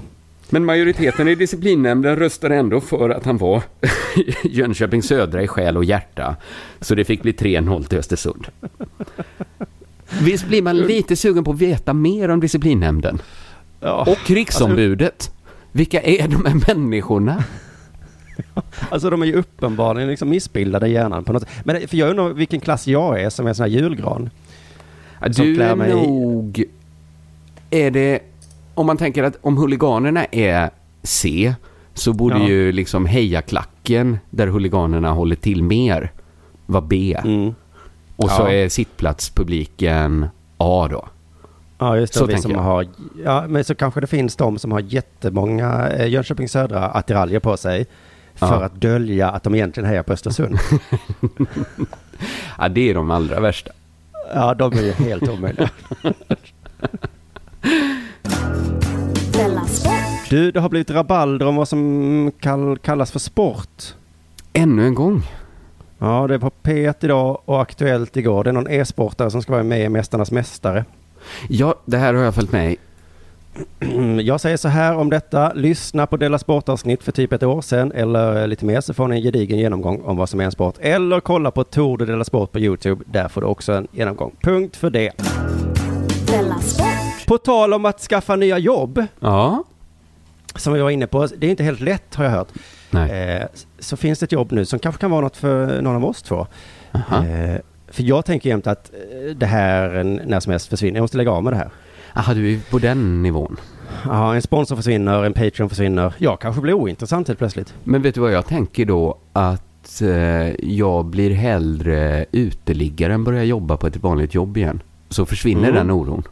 [0.49, 3.63] Men majoriteten i disciplinnämnden röstade ändå för att han var
[4.43, 6.35] Jönköping Södra i själ och hjärta.
[6.81, 8.47] Så det fick bli 3-0 till Östersund.
[10.21, 13.21] Visst blir man lite sugen på att veta mer om disciplinnämnden?
[13.79, 14.05] Ja.
[14.07, 15.31] Och riksombudet.
[15.71, 17.43] Vilka är de här människorna?
[18.89, 21.51] Alltså de är ju uppenbarligen liksom missbildade i hjärnan på något sätt.
[21.63, 24.29] Men för jag undrar vilken klass jag är som är en sån här julgran.
[25.35, 26.63] Du är nog...
[27.69, 28.19] Är det...
[28.77, 30.69] Om man tänker att om huliganerna är
[31.03, 31.53] C
[31.93, 32.47] så borde Ja.
[32.47, 36.11] ju liksom hejaklacken där huliganerna håller till mer
[36.65, 37.17] vara B.
[38.15, 38.49] Och så Ja.
[38.51, 41.07] är sittplatspubliken A då.
[41.79, 42.19] Ja, just det.
[42.19, 42.59] Så vi som jag.
[42.59, 42.87] har,
[43.23, 47.57] ja, men så kanske det finns de som har jättemånga eh, Jönköping Södra attiraljer på
[47.57, 47.85] sig.
[48.35, 48.63] För Ja.
[48.65, 50.57] att dölja att de egentligen hejar på Östersund.
[52.59, 53.71] Ja, det är de allra värsta.
[54.33, 55.69] ja, de är ju helt omöjliga.
[60.29, 63.95] Du, det har blivit rabalder om vad som kall, kallas för sport.
[64.53, 65.23] Ännu en gång.
[65.99, 68.43] Ja, det var P1 idag och Aktuellt igår.
[68.43, 70.85] Det är någon e-sportare som ska vara med i Mästarnas Mästare.
[71.49, 72.77] Ja, det här har jag följt med i.
[74.23, 75.53] Jag säger så här om detta.
[75.53, 79.15] Lyssna på Della Sport-avsnitt för typ ett år sedan eller lite mer så får ni
[79.15, 80.75] en gedigen genomgång om vad som är en sport.
[80.79, 83.03] Eller kolla på Tour de Della Sport på Youtube.
[83.07, 84.35] Där får du också en genomgång.
[84.41, 85.11] Punkt för det.
[87.27, 89.63] På tal om att skaffa nya jobb, Ja.
[90.55, 91.27] som vi var inne på.
[91.37, 92.47] Det är inte helt lätt har jag hört.
[92.93, 93.47] Eh,
[93.79, 96.21] så finns det ett jobb nu som kanske kan vara något för någon av oss
[96.21, 96.47] två.
[96.93, 97.55] Eh,
[97.87, 100.95] för jag tänker jämt att eh, det här när som helst försvinner.
[100.97, 101.69] Jag måste lägga av med det här.
[102.15, 103.57] Aha, du är på den nivån.
[104.05, 106.13] Ja, en sponsor försvinner, en Patreon försvinner.
[106.17, 107.73] Jag kanske blir ointressant helt plötsligt.
[107.83, 109.17] Men vet du vad jag tänker då?
[109.33, 114.81] Att eh, jag blir hellre uteliggare än börjar jobba på ett vanligt jobb igen.
[115.09, 115.75] Så försvinner Mm.
[115.75, 116.23] den oron.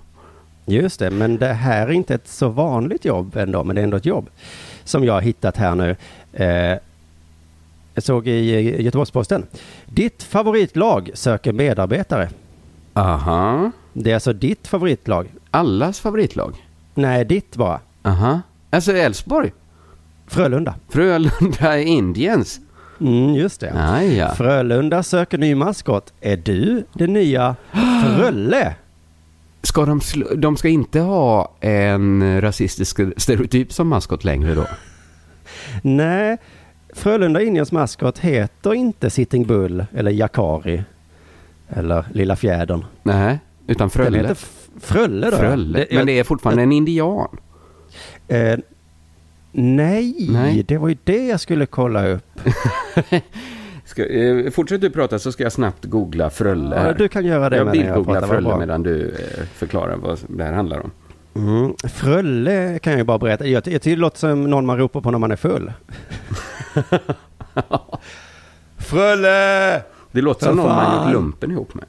[0.65, 3.83] Just det, men det här är inte ett så vanligt jobb ändå, men det är
[3.83, 4.29] ändå ett jobb
[4.83, 5.95] som jag har hittat här nu.
[6.33, 6.77] Eh,
[7.93, 9.45] jag såg i Göteborgs-Posten.
[9.85, 12.29] Ditt favoritlag söker medarbetare.
[12.93, 13.71] Aha.
[13.93, 15.27] Det är alltså ditt favoritlag.
[15.51, 16.55] Allas favoritlag?
[16.93, 17.79] Nej, ditt bara.
[18.03, 18.41] Aha.
[18.69, 19.51] Alltså Elfsborg?
[20.27, 20.75] Frölunda.
[20.89, 22.59] Frölunda Indians?
[23.01, 23.73] Mm, just det.
[23.77, 24.35] Ah, ja.
[24.35, 26.13] Frölunda söker ny maskot.
[26.21, 27.55] Är du det nya
[28.03, 28.75] Frölle?
[29.65, 30.01] Ska de,
[30.37, 34.67] de ska inte ha en rasistisk stereotyp som maskot längre då?
[35.81, 36.37] Nej,
[36.93, 40.83] Frölunda Indians maskot heter inte Sitting Bull eller Jakari
[41.69, 42.85] eller Lilla Fjädern.
[43.03, 44.17] Nej, utan Den Frölle.
[44.17, 45.37] heter F- Frölle då.
[45.37, 45.79] Frölle.
[45.89, 47.37] Det- Men det är fortfarande en indian.
[48.27, 48.57] Eh,
[49.51, 50.63] nej, Nej.
[50.67, 52.39] det var ju det jag skulle kolla upp.
[53.85, 56.87] Ska, eh, fortsätt du prata så ska jag snabbt googla Frölle.
[56.87, 60.43] Ja, du kan göra det Jag jag bildgooglar Frölle medan du eh, förklarar vad det
[60.43, 60.91] här handlar om.
[61.35, 61.73] Mm.
[61.93, 63.47] Frölle kan jag ju bara berätta.
[63.47, 65.73] Jag, jag tycker det låter som någon man ropar på när man är full.
[68.77, 69.81] Frölle!
[70.11, 71.85] Det låter som någon man gjort lumpen ihop med.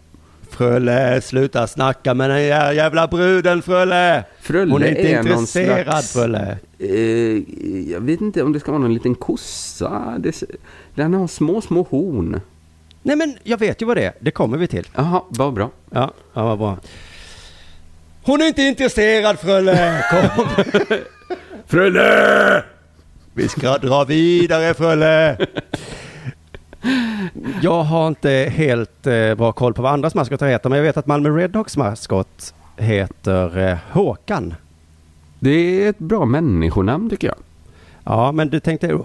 [0.57, 2.44] Frölle, sluta snacka med den
[2.76, 4.24] jävla bruden Frölle!
[4.40, 6.59] Frölle Hon är inte är intresserad slags- Frölle.
[6.78, 10.14] Eh, jag vet inte om det ska vara någon liten kossa.
[10.18, 10.42] Det,
[10.94, 12.40] den har små, små horn.
[13.02, 14.12] Nej men jag vet ju vad det är.
[14.20, 14.86] Det kommer vi till.
[14.94, 15.70] Jaha, vad bra.
[15.90, 16.78] Ja, ja vad bra.
[18.22, 20.04] Hon är inte intresserad Frölle!
[20.11, 20.46] Kom!
[21.66, 22.62] Frölle!
[23.34, 25.36] Vi ska dra vidare Frölle!
[27.66, 30.96] Jag har inte helt eh, bra koll på vad andras maskotar heter, men jag vet
[30.96, 34.54] att Malmö Redhawks maskot heter eh, Håkan.
[35.40, 37.36] Det är ett bra människonamn tycker jag.
[38.04, 38.98] Ja, men du tänkte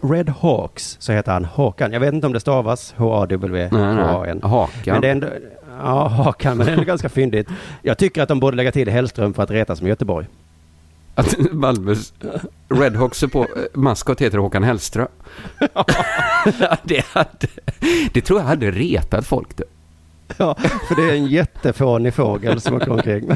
[0.00, 1.92] Red Hawks så heter han Håkan.
[1.92, 4.40] Jag vet inte om det stavas H-A-W-H-A-N.
[4.42, 4.92] Hakan.
[4.92, 5.26] Men det är ändå,
[5.82, 7.48] ja, Hakan, men det är ändå ganska fyndigt.
[7.82, 10.26] Jag tycker att de borde lägga till Hellström för att retas med Göteborg.
[11.14, 12.12] Att Malmös
[12.68, 15.08] Redhawks på eh, maskot heter Håkan Hellström.
[15.74, 15.84] Ja,
[16.82, 17.48] det, hade,
[18.12, 19.56] det tror jag hade retat folk.
[19.56, 19.64] Det.
[20.36, 20.54] Ja,
[20.88, 23.30] för det är en jättefånig fågel som åker omkring.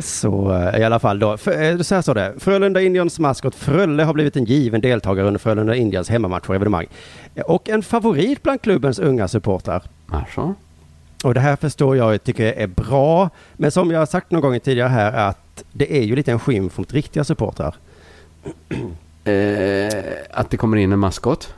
[0.00, 2.34] Så eh, i alla fall då, för, eh, så här står det.
[2.38, 6.86] Frölunda Indians maskot Frölle har blivit en given deltagare under Frölunda Indians hemmamatcher och evenemang.
[7.44, 9.82] Och en favorit bland klubbens unga supportrar.
[10.08, 10.54] Alltså.
[11.24, 13.30] Och det här förstår jag tycker är bra.
[13.56, 16.38] Men som jag har sagt någon gång tidigare här att det är ju lite en
[16.38, 17.74] skymf mot riktiga supportrar.
[19.24, 19.88] Eh,
[20.30, 21.54] att det kommer in en maskot.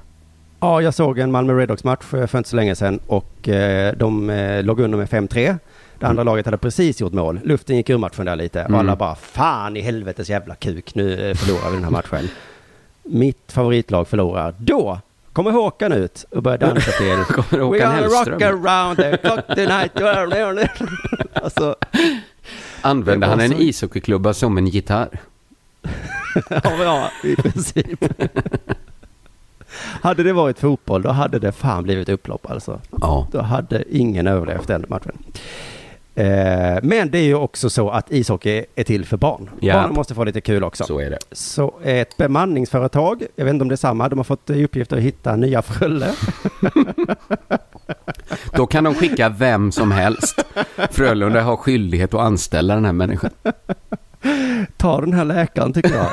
[0.60, 3.94] Ja, jag såg en Malmö Redhawks match eh, för inte så länge sedan och eh,
[3.96, 5.58] de eh, låg under med 5-3.
[5.98, 7.40] Det andra laget hade precis gjort mål.
[7.44, 8.74] Luften gick ur matchen där lite Mm.
[8.74, 12.28] och alla bara fan i helvetes jävla kuk, nu förlorar vi den här matchen.
[13.02, 14.54] Mitt favoritlag förlorar.
[14.58, 14.98] Då
[15.32, 19.46] kommer Håkan ut och börjar dansa till Kommer Håkan We gonna rock around the clock
[19.46, 19.92] tonight.
[21.32, 21.76] alltså,
[22.80, 25.20] Använder han en ishockeyklubba som en gitarr?
[26.50, 28.04] ja, ja, i princip.
[29.78, 32.80] hade det varit fotboll, då hade det fan blivit upplopp alltså.
[33.00, 33.28] Ja.
[33.32, 35.18] Då hade ingen överlevt den matchen.
[36.14, 39.50] Eh, men det är ju också så att ishockey är till för barn.
[39.60, 39.74] Ja.
[39.74, 40.84] Barnen måste få lite kul också.
[40.84, 41.18] Så är det.
[41.32, 44.92] Så ett bemanningsföretag, jag vet inte om det är samma, de har fått i uppgift
[44.92, 46.10] att hitta nya Frölle.
[48.54, 50.44] Då kan de skicka vem som helst.
[50.90, 53.30] Frölunda har skyldighet att anställa den här människan.
[54.76, 56.08] Ta den här läkaren tycker jag.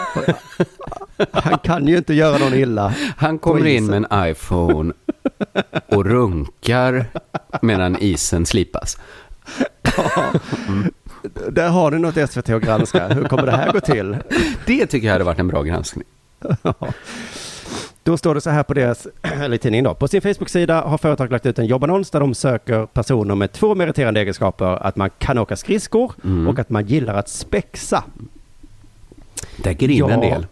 [1.32, 2.94] Han kan ju inte göra någon illa.
[3.18, 4.94] Han kommer in med en iPhone
[5.88, 7.06] och runkar
[7.62, 8.98] medan isen slipas.
[11.52, 13.08] Där har ni något SVT att granska.
[13.08, 14.18] Hur kommer det här gå till?
[14.66, 16.06] Det tycker jag hade varit en bra granskning.
[18.04, 19.94] Då står det så här på deras, eller tidningen då.
[19.94, 23.76] På sin Facebook-sida har företaget lagt ut en jobbannons där de söker personer med två
[23.76, 24.66] meriterande egenskaper.
[24.88, 26.48] Att man kan åka skridskor Mm.
[26.48, 28.04] och att man gillar att spexa.
[29.64, 30.10] Täcker in Ja.
[30.10, 30.48] en del.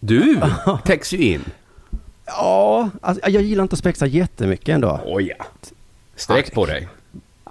[0.00, 0.40] Du
[0.84, 1.44] täcks ju in.
[2.26, 5.00] Ja, alltså, jag gillar inte att spexa jättemycket ändå.
[5.06, 5.44] Oj ja.
[6.16, 6.88] Sträck på dig.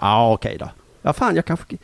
[0.01, 0.69] Ja, okej då.
[1.07, 1.77] Ja, fan, jag kanske...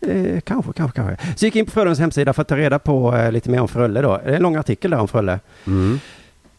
[0.00, 1.16] Eh, kanske, kanske, kanske.
[1.36, 3.60] Så jag gick in på Frölundas hemsida för att ta reda på eh, lite mer
[3.60, 4.20] om Frölle då.
[4.24, 5.40] Det är en lång artikel där om Frölle.
[5.66, 6.00] Mm.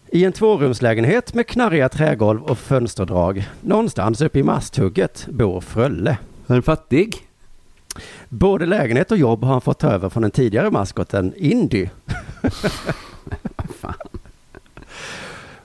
[0.07, 6.11] I en tvårumslägenhet med knarriga trägolv och fönsterdrag någonstans uppe i Masthugget bor Frölle.
[6.47, 7.15] Är han fattig?
[8.29, 11.87] Både lägenhet och jobb har han fått ta över från den tidigare maskoten Indy.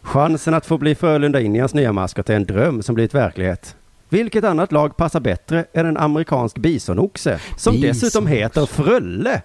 [0.03, 3.77] Chansen att få bli Frölunda Indians nya maskot är en dröm som blivit verklighet.
[4.09, 8.01] Vilket annat lag passar bättre än en amerikansk bisonoxe som Bisonoxe.
[8.07, 9.43] dessutom heter Frölle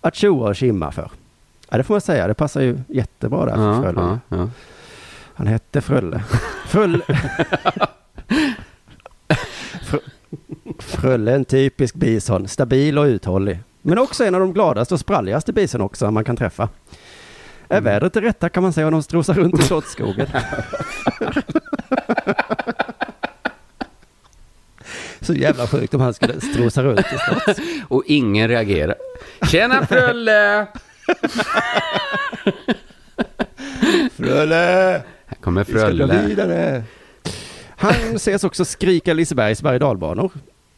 [0.00, 1.10] att tjoa och kimma för?
[1.70, 2.26] Ja, det får man säga.
[2.26, 4.20] Det passar ju jättebra där för Ja, Frölunda.
[4.28, 4.48] ja, ja.
[5.34, 6.22] Han hette Frölle.
[6.66, 7.04] Frölle.
[9.82, 10.00] Fr-
[10.78, 13.58] Frölle är en typisk bison, stabil och uthållig.
[13.82, 16.68] Men också en av de gladaste och spralligaste bison också man kan träffa.
[17.68, 20.26] Är vädret det rätta kan man säga om de strosar runt i Slottsskogen.
[25.22, 27.60] Så jävla sjukt om han skulle strosa runt i Slotts.
[27.88, 28.94] Och ingen reagerar.
[29.50, 30.66] Tjena Frölle!
[34.16, 35.02] Frölle!
[35.26, 36.26] Här kommer Vi ska dra Frölle.
[36.26, 36.82] vidare.
[37.76, 40.30] Han ses också skrika Lisebergs berg dalbanor.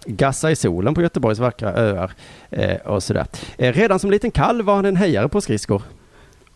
[0.07, 2.13] Gassa i solen på Göteborgs vackra öar
[2.51, 3.27] eh, och sådär.
[3.59, 5.83] Eh, redan som liten kalv var han en hejare på skridskor.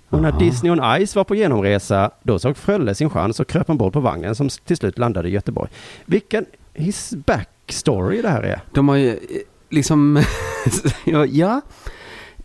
[0.08, 0.38] Och när Aha.
[0.38, 4.00] Disney on Ice var på genomresa, då såg Frölle sin chans och kröp ombord på
[4.00, 5.70] vagnen som till slut landade i Göteborg.
[6.04, 7.10] Vilken his
[7.68, 8.60] backstory det här är.
[8.72, 9.16] De har ju eh,
[9.70, 10.22] liksom,
[11.04, 11.60] ja, ja.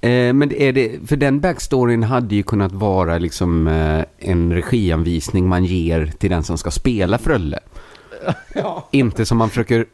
[0.01, 5.47] Eh, men är det, för den backstoryn hade ju kunnat vara liksom eh, en regianvisning
[5.47, 7.59] man ger till den som ska spela Frölle.
[8.55, 8.87] Ja.
[8.91, 9.85] Inte som man försöker...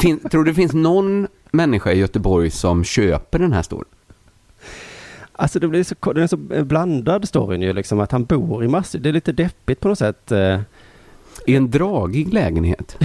[0.00, 3.84] Fin, tror du det finns någon människa i Göteborg som köper den här storyn?
[5.32, 8.68] Alltså det blir så, den är så blandad storyn ju liksom att han bor i
[8.68, 8.98] massor.
[8.98, 10.32] Det är lite deppigt på något sätt.
[11.46, 12.96] I en dragig lägenhet.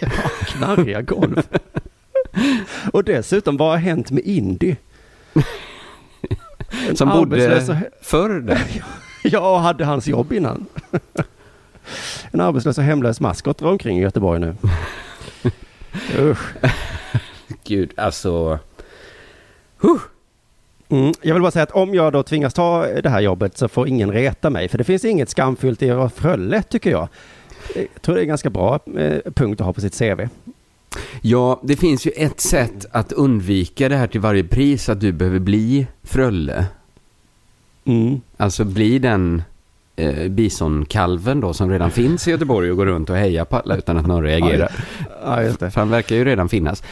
[0.00, 0.08] ja,
[0.46, 1.42] knarriga golv.
[2.92, 4.76] Och dessutom, vad har hänt med Indy?
[6.94, 8.84] Som bodde förr där.
[9.22, 10.66] Ja, och hade hans jobb innan.
[12.30, 14.56] En arbetslös och hemlös maskot drar omkring i Göteborg nu.
[16.18, 16.54] Usch.
[17.64, 18.58] Gud, alltså...
[20.88, 23.68] Mm, jag vill bara säga att om jag då tvingas ta det här jobbet så
[23.68, 24.68] får ingen reta mig.
[24.68, 27.08] För det finns inget skamfyllt i att vara Frölle, tycker jag.
[27.74, 30.28] Jag tror det är en ganska bra eh, punkt att ha på sitt CV.
[31.20, 35.12] Ja, det finns ju ett sätt att undvika det här till varje pris, att du
[35.12, 36.66] behöver bli Frölle.
[37.84, 38.20] Mm.
[38.36, 39.42] Alltså bli den
[39.96, 43.76] eh, bisonkalven då som redan finns i Göteborg och går runt och hejar på alla
[43.76, 44.72] utan att någon reagerar.
[45.24, 45.70] Ja, just det.
[45.70, 46.82] För han verkar ju redan finnas.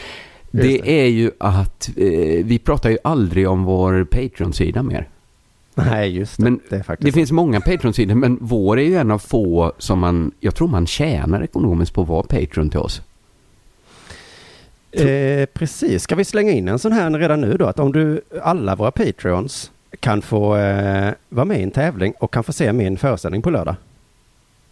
[0.50, 5.08] Just Det är ju att eh, vi pratar ju aldrig om vår Patreon-sida mer.
[5.76, 6.42] Nej, just det.
[6.42, 10.32] Men det Det finns många Patreon-sidor, men vår är ju en av få som man,
[10.40, 13.02] jag tror man tjänar ekonomiskt på att vara Patreon till oss.
[14.92, 16.02] Eh, precis.
[16.02, 17.66] Ska vi slänga in en sån här redan nu då?
[17.66, 19.70] Att om du, alla våra Patreons
[20.00, 23.50] kan få eh, vara med i en tävling och kan få se min föreställning på
[23.50, 23.74] lördag.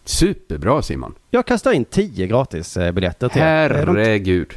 [0.05, 1.13] Superbra Simon.
[1.29, 3.71] Jag kastar in tio gratis eh, biljetter till er.
[3.71, 4.47] Eh, De, Herregud.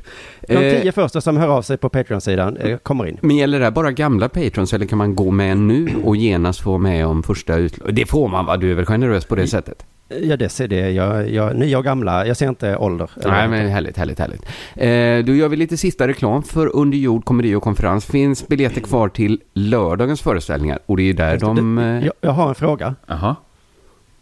[0.48, 3.18] de Eh, tio första som hör av sig på Patreon-sidan eh, kommer in.
[3.20, 6.60] Men gäller det här bara gamla patrons eller kan man gå med nu och genast
[6.60, 7.94] få med om första utlåningen?
[7.96, 8.56] Det får man va?
[8.56, 9.86] Du är väl generös på det sättet?
[10.22, 10.90] Ja, det ser det.
[10.90, 12.26] Jag, jag, nya och gamla.
[12.26, 13.10] Jag ser inte ålder.
[13.26, 14.42] Nej men härligt, härligt, härligt.
[14.76, 18.06] Eh, då gör vi lite sista reklam för Under jord komedi och konferens.
[18.06, 21.78] Finns biljetter kvar till lördagens föreställningar och det är ju där de...
[21.78, 22.94] eh, jag, jag har en fråga.
[23.06, 23.36] Jaha.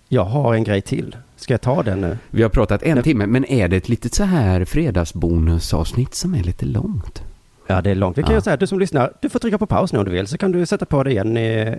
[0.09, 1.17] Jag har en grej till.
[1.37, 2.19] Ska jag ta den nu?
[2.31, 6.43] Vi har pratat en timme, men är det ett litet så här fredagsbonusavsnitt som är
[6.43, 7.23] lite långt?
[7.67, 8.19] Ja, det är långt.
[8.19, 8.35] Vi kan Ja.
[8.35, 10.27] göra så här, du som lyssnar, du får trycka på paus nu om du vill,
[10.27, 11.77] så kan du sätta på det igen i,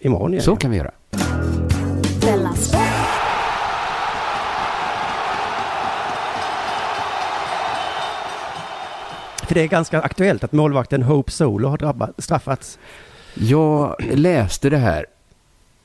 [0.00, 0.42] imorgon igen.
[0.42, 0.90] Så kan vi göra.
[9.46, 12.78] För det är ganska aktuellt att målvakten Hope Solo har drabbat, straffats.
[13.34, 15.06] Jag läste det här.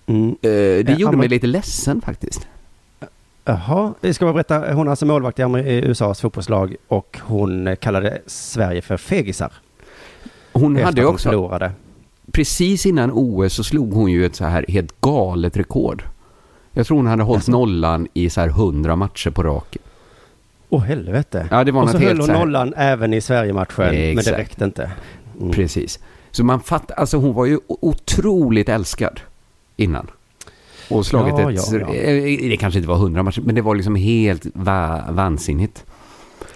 [0.05, 0.35] Mm.
[0.41, 2.47] Det Eh, gjorde Amer- mig lite ledsen faktiskt.
[3.45, 4.73] Jaha, det ska jag berätta.
[4.73, 9.51] Hon är alltså målvakt i USAs fotbollslag och hon eh, kallade Sverige för fegisar.
[10.53, 11.71] Hon efter hade ju också, förlorade.
[12.31, 16.03] precis innan OS så slog hon ju ett så här helt galet rekord.
[16.71, 19.81] Jag tror hon hade hållit nollan i så här 100 matcher på raken.
[20.69, 21.47] Åh helvete.
[21.51, 23.85] Ja, det var och så höll hon så här- nollan även i Sverige-matchen,
[24.15, 24.91] men det räckte inte.
[25.39, 25.51] Mm.
[25.51, 25.99] Precis.
[26.31, 29.19] Så man fattar, alltså hon var ju otroligt älskad
[29.84, 30.07] innan.
[30.89, 31.93] Och slagit Ja, ett, ja, ja.
[31.93, 35.86] eh, det kanske inte var 100 matcher, men det var liksom helt va, vansinnigt.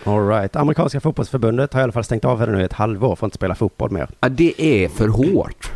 [0.03, 0.55] All right.
[0.55, 3.29] Amerikanska fotbollsförbundet har i alla fall stängt av henne nu i ett halvår för att
[3.29, 4.09] inte spela fotboll mer.
[4.19, 5.71] Ja, det är för hårt.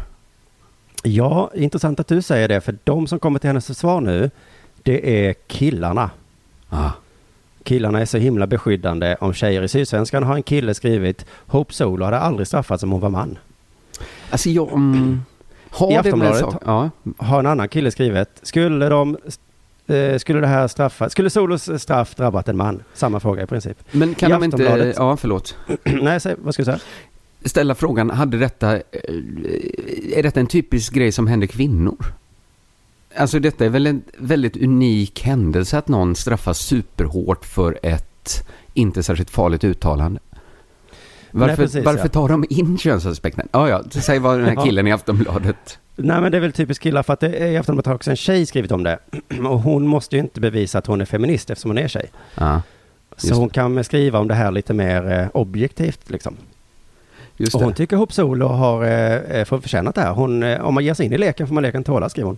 [1.03, 4.29] Ja, intressant att du säger det, för de som kommer till hennes försvar nu,
[4.83, 6.09] det är killarna.
[6.69, 6.89] Ah.
[7.63, 9.61] Killarna är så himla beskyddande om tjejer.
[9.63, 13.37] I Sydsvenskan har en kille skrivit Hope Solo hade aldrig straffats om hon var man.
[14.29, 14.71] Alltså jag...
[14.71, 15.21] Mm,
[15.71, 16.45] har I Aftonbladet?
[16.65, 16.89] Ja.
[17.17, 19.17] har en annan kille skrivit, skulle de
[19.87, 22.83] eh, skulle det här straffa, skulle Solos straff drabbat en man?
[22.93, 23.77] Samma fråga i princip.
[23.91, 24.93] Men kan I de inte...
[24.97, 25.55] Ja, förlåt.
[25.83, 26.79] Nej, säg, vad ska du säga?
[27.45, 28.75] Ställa frågan, hade detta...
[28.75, 28.81] eh,
[30.15, 32.05] Är detta en typisk grej som händer kvinnor?
[33.15, 39.03] Alltså detta är väl en väldigt unik händelse att någon straffas superhårt för ett inte
[39.03, 40.19] särskilt farligt uttalande.
[41.31, 42.07] Varför, precis, varför ja.
[42.07, 43.47] tar de in könsaspekten?
[43.51, 45.79] Ja, ja, säg vad den här killen i Aftonbladet.
[45.95, 48.09] Nej men det är väl typiskt killar för att det är i Aftonbladet har också
[48.09, 48.99] en tjej skrivit om det.
[49.47, 52.11] Och hon måste ju inte bevisa att hon är feminist eftersom hon är tjej.
[52.35, 52.61] Ja,
[53.17, 53.53] Så hon det.
[53.53, 56.37] kan skriva om det här lite mer eh, objektivt liksom.
[57.37, 57.65] Just och det.
[57.65, 60.11] hon tycker Hope Solo har eh, eh, för- förtjänat det här.
[60.13, 62.37] Hon, eh, om man ger sig in i leken får man leken tåla, skriver hon.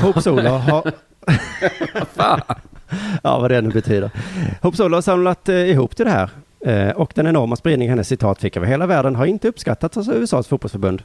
[0.00, 0.82] Hope Solo har...
[3.22, 4.10] ja, vad det nu betyder.
[4.62, 6.30] Hope Solo har samlat eh, ihop till det här.
[6.66, 10.14] Eh, och den enorma spridningen hennes citat fick över hela världen har inte uppskattats av
[10.14, 11.02] USAs fotbollsförbund.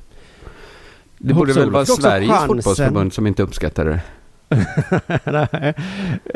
[1.18, 4.01] Det borde väl vara Sveriges chansen- fotbollsförbund som inte uppskattar det.
[5.51, 5.74] Nej.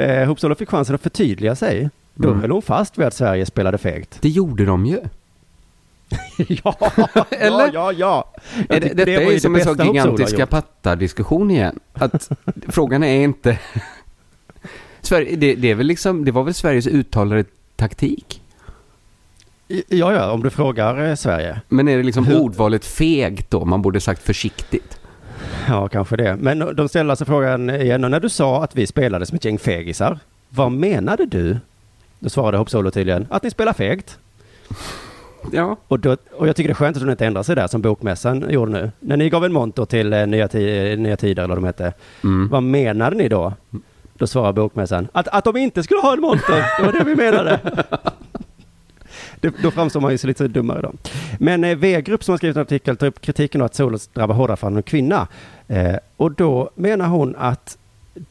[0.07, 1.89] Eh, Hope Solo fick chansen att förtydliga sig.
[2.15, 2.41] Då Mm.
[2.41, 4.17] höll hon fast vid att Sverige spelade fegt.
[4.21, 4.99] Det gjorde de ju.
[6.47, 6.75] ja,
[7.29, 7.71] Eller?
[7.73, 8.33] ja, ja, ja.
[8.69, 10.49] Det, detta ju är det som en sån gigantiska gjort.
[10.49, 11.79] pattardiskussion igen.
[11.93, 12.29] Att
[12.67, 13.59] frågan är inte...
[15.01, 17.43] Sverige, det, det, är väl liksom, det var väl Sveriges uttalade
[17.75, 18.38] taktik?
[19.87, 21.61] Ja, ja, om du frågar eh, Sverige.
[21.67, 23.65] Men är det liksom Hur- ordvalet fegt då?
[23.65, 24.99] Man borde sagt försiktigt.
[25.67, 26.35] Ja, kanske det.
[26.35, 28.03] Men de ställer alltså frågan igen.
[28.03, 31.57] Och när du sa att vi spelade som ett gäng fegisar, vad menade du?
[32.19, 34.17] Då svarade Hopp Solo tydligen att ni spelar fegt.
[35.51, 35.77] Ja.
[35.87, 37.81] Och, då, och jag tycker det är skönt att hon inte ändrar sig där som
[37.81, 38.91] Bokmässan gjorde nu.
[38.99, 41.93] När ni gav en monter till eh, Nya, Ti- Nya Tider eller vad de hette.
[42.23, 42.49] Mm.
[42.49, 43.53] Vad menade ni då?
[44.13, 46.65] Då svarar Bokmässan att, att de inte skulle ha en monter.
[46.79, 47.59] Det var det vi menade.
[49.41, 50.93] Då framstår man ju så lite dummare då.
[51.39, 54.57] Men eh, V-grupp som har skrivit en artikel tar upp kritiken att Solos drabbar hårdare
[54.57, 55.27] för en kvinna.
[55.67, 57.77] Eh, och då menar hon att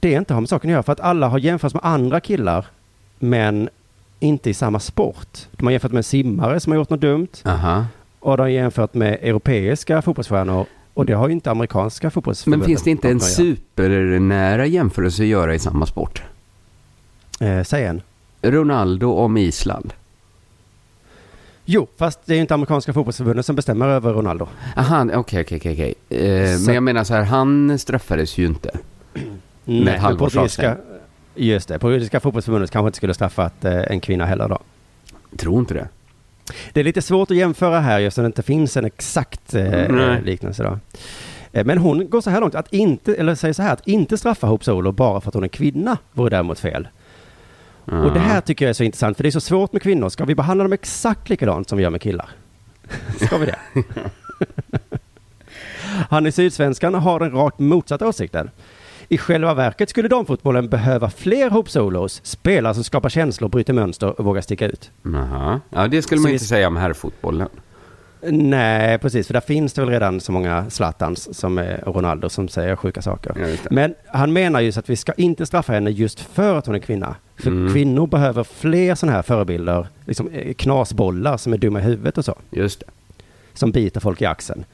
[0.00, 2.66] det inte har med saken att göra för att alla har jämförts med andra killar
[3.18, 3.68] men
[4.20, 5.38] inte i samma sport.
[5.52, 7.86] De har jämfört med simmare som har gjort något dumt Aha.
[8.20, 12.66] och de har jämfört med europeiska fotbollsstjärnor och det har ju inte amerikanska Men fotbollsförbundet.
[12.66, 16.22] finns det inte en supernära jämförelse att göra i samma sport?
[17.40, 18.02] Eh, säg en.
[18.42, 19.92] Ronaldo om Island.
[21.70, 24.48] Jo, fast det är ju inte amerikanska fotbollsförbundet som bestämmer över Ronaldo.
[24.76, 25.94] Aha, okej, okej, okej.
[26.08, 28.70] Eh, Men jag menar så här, han straffades ju inte.
[29.64, 30.76] Med ett men halvårs portugisiska- avstängning.
[31.34, 34.58] Just det, portugisiska fotbollsförbundet kanske inte skulle straffat eh, en kvinna heller då.
[35.36, 35.88] Tror inte det.
[36.72, 39.64] Det är lite svårt att jämföra här just när det inte finns en exakt eh,
[39.88, 40.22] Nej.
[40.22, 40.78] liknelse då.
[41.52, 44.18] Eh, Men hon går så här långt att inte, eller säger så här att inte
[44.18, 46.88] straffa Hope Solo bara för att hon är kvinna vore däremot fel.
[47.92, 50.08] Och det här tycker jag är så intressant för det är så svårt med kvinnor.
[50.08, 52.28] Ska vi behandla dem exakt likadant som vi gör med killar?
[53.20, 53.58] Ska vi det?
[56.10, 58.50] Han i Sydsvenskan har den rakt motsatta åsikten.
[59.08, 64.18] I själva verket skulle damfotbollen behöva fler Hope Solos, spelare som skapar känslor, bryter mönster
[64.20, 64.90] och vågar sticka ut.
[65.02, 65.60] Jaha.
[65.70, 67.48] Ja, det skulle Så man vi- inte säga om herrfotbollen.
[68.22, 72.48] Nej, precis, för där finns det väl redan så många Zlatans som är Ronaldo som
[72.48, 73.32] säger sjuka saker.
[73.40, 73.70] Ja, just.
[73.70, 76.74] Men han menar ju så att vi ska inte straffa henne just för att hon
[76.74, 77.14] är kvinna.
[77.36, 77.72] För Mm.
[77.72, 82.24] kvinnor behöver fler sådana här förebilder, liksom eh, knasbollar som är dumma i huvudet och
[82.24, 82.34] så.
[82.50, 82.86] Just det.
[83.54, 84.64] Som biter folk i axeln.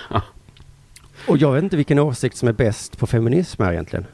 [1.28, 4.06] och jag vet inte vilken åsikt som är bäst på feminism här egentligen.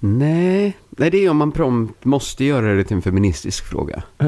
[0.00, 4.02] Nej, nej, det är om man prompt måste göra det till en feministisk fråga.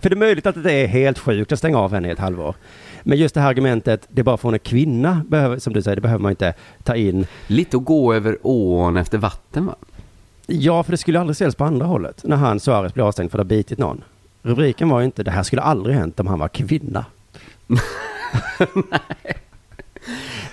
[0.00, 2.18] För det är möjligt att det är helt sjukt att stänga av henne i ett
[2.18, 2.54] halvår.
[3.02, 5.82] Men just det här argumentet, det är bara för hon är kvinna, behöver, som du
[5.82, 7.26] säger, det behöver man inte ta in.
[7.46, 9.76] Lite att gå över ån efter vatten va?
[10.46, 13.38] Ja, för det skulle aldrig ställas på andra hållet när han Suarez blev avstängd för
[13.38, 14.04] att ha bitit någon.
[14.42, 17.04] Rubriken var ju inte det här skulle aldrig hänt om han var kvinna.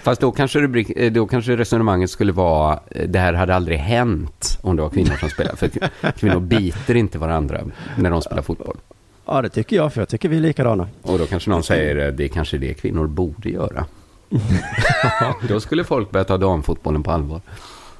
[0.03, 3.77] Fast då kanske, rubrik, eh, då kanske resonemanget skulle vara eh, det här hade aldrig
[3.77, 5.55] hänt om det var kvinnor som spelar.
[5.55, 5.69] För
[6.11, 7.61] kvinnor biter inte varandra
[7.97, 8.77] när de spelar fotboll.
[9.25, 10.87] Ja, det tycker jag, för jag tycker vi är likadana.
[11.01, 13.85] Och då kanske någon säger eh, det är kanske det kvinnor borde göra.
[15.47, 17.41] då skulle folk börja ta damfotbollen på allvar.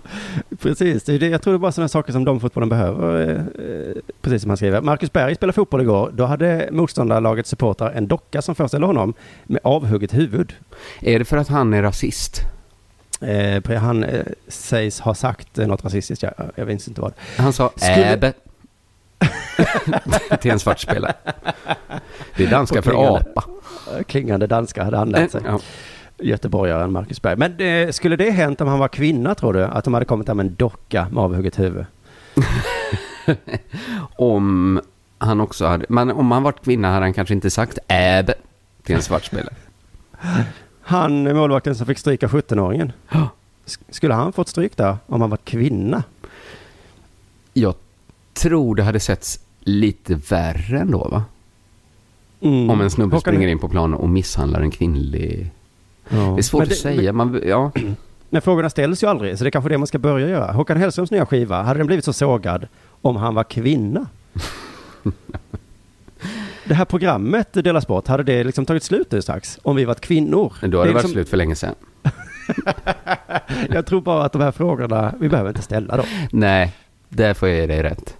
[0.59, 3.29] Precis, jag tror det är bara sådana saker som damfotbollen behöver.
[3.29, 4.81] eh, eh, Precis som han skriver.
[4.81, 6.11] Marcus Berg spelade fotboll igår.
[6.13, 10.53] Då hade motståndarlagets supportrar en docka som föreställer honom med avhugget huvud.
[11.01, 12.41] Är det för att han är rasist?
[13.21, 17.13] Eh, han eh, sägs ha sagt något rasistiskt, jag, jag vet inte vad.
[17.37, 18.33] Han sa Skulle- äbe
[20.41, 21.13] till en svart spelare.
[22.37, 23.43] Det är danska för apa.
[24.07, 25.41] Klingande danska hade han lärt sig.
[25.45, 25.59] Ja.
[26.19, 27.37] Göteborgaren Marcus Berg.
[27.37, 29.63] Men eh, skulle det hänt om han var kvinna tror du?
[29.63, 31.85] Att de hade kommit där med en docka med avhugget huvud?
[34.15, 34.81] Om
[35.17, 38.33] han också hade, men om han varit kvinna hade han kanske inte sagt äbe
[38.83, 39.53] till en svart spelare.
[40.85, 42.91] Han, målvakten som fick stryka 17-åringen.
[43.65, 46.03] Sk- Skulle han fått stryk där om han var kvinna?
[47.53, 47.75] Jag
[48.33, 51.23] tror det hade setts lite värre ändå va?
[52.41, 52.69] Mm.
[52.69, 55.51] Om en snubbe Håkan- springer in på planen och misshandlar en kvinnlig...
[56.09, 56.15] Ja.
[56.17, 57.13] Det är svårt Men att det- säga.
[57.13, 57.71] Man, ja.
[58.29, 60.51] Men frågorna ställs ju aldrig, så det är kanske det man ska börja göra.
[60.51, 62.67] Håkan Hellströms nya skiva, hade den blivit så sågad
[63.01, 64.05] om han var kvinna?
[66.65, 69.59] det här programmet, Dela Sport, hade det liksom tagit slut nu strax?
[69.63, 70.53] Om vi varit kvinnor?
[70.61, 71.75] Men då hade det är varit liksom- slut för länge sedan.
[73.69, 76.05] Jag tror bara att de här frågorna, vi behöver inte ställa dem.
[76.31, 76.73] Nej,
[77.09, 78.17] där får jag ge dig rätt.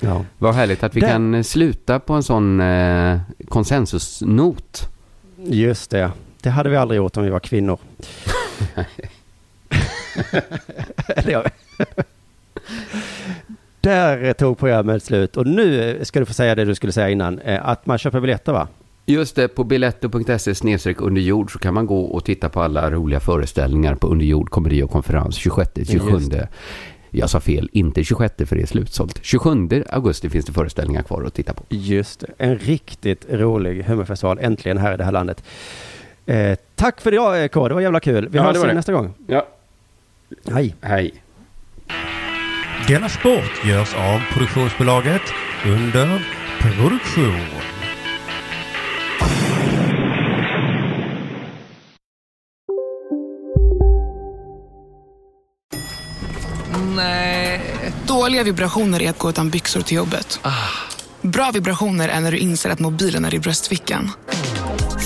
[0.00, 0.24] Ja.
[0.38, 3.18] Vad härligt att vi Där- kan sluta på en sån eh,
[3.48, 4.88] konsensusnot.
[5.36, 6.10] Just det.
[6.44, 7.78] Det hade vi aldrig gjort om vi var kvinnor.
[11.16, 11.50] Eller.
[13.80, 15.36] Där tog programmet slut.
[15.36, 17.38] Och nu ska du få säga det du skulle säga innan.
[17.38, 18.68] eh, Att man köper biljetter va?
[19.06, 23.20] Just det, på biletto.se snedstreck underjord så kan man gå och titta på alla roliga
[23.20, 26.10] föreställningar på underjord komedi och konferens 26, 27.
[26.10, 26.48] Just det.
[27.10, 29.18] Jag sa fel, inte 26 för det är slutsålt.
[29.22, 31.62] 27 augusti finns det föreställningar kvar att titta på.
[31.68, 32.26] Just det.
[32.38, 35.44] En riktigt rolig humorfestival äntligen här i det här landet.
[36.26, 38.28] Eh, tack för idag K, det var jävla kul.
[38.28, 39.14] Vi Ja, hörs nästa gång.
[39.26, 39.46] Ja.
[40.52, 40.74] Hej.
[40.80, 41.14] Hej.
[42.88, 45.22] Denna sport görs av produktionsbolaget
[45.66, 46.26] under
[46.60, 47.40] produktion.
[56.96, 57.60] Nej.
[58.06, 60.40] Dåliga vibrationer är att gå utan byxor till jobbet.
[61.20, 64.10] Bra vibrationer är när du inser att mobilen är i bröstfickan.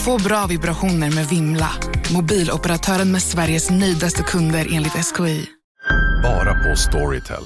[0.08, 1.70] Få bra vibrationer med Vimla.
[2.14, 5.46] Mobiloperatören med Sveriges nöjdaste kunder enligt SKI.
[6.22, 7.42] Bara på Storytel.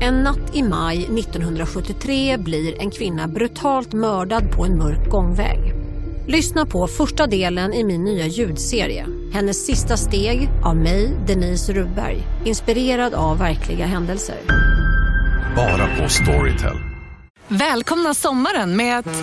[0.00, 5.58] En natt i maj 1973 blir en kvinna brutalt mördad på en mörk gångväg.
[6.26, 9.06] Lyssna på första delen i min nya ljudserie.
[9.32, 12.22] Hennes sista steg av mig, Denise Rubberg.
[12.44, 14.36] Inspirerad av verkliga händelser.
[15.56, 16.76] Bara på Storytel.
[17.48, 19.22] Välkomna sommaren med att...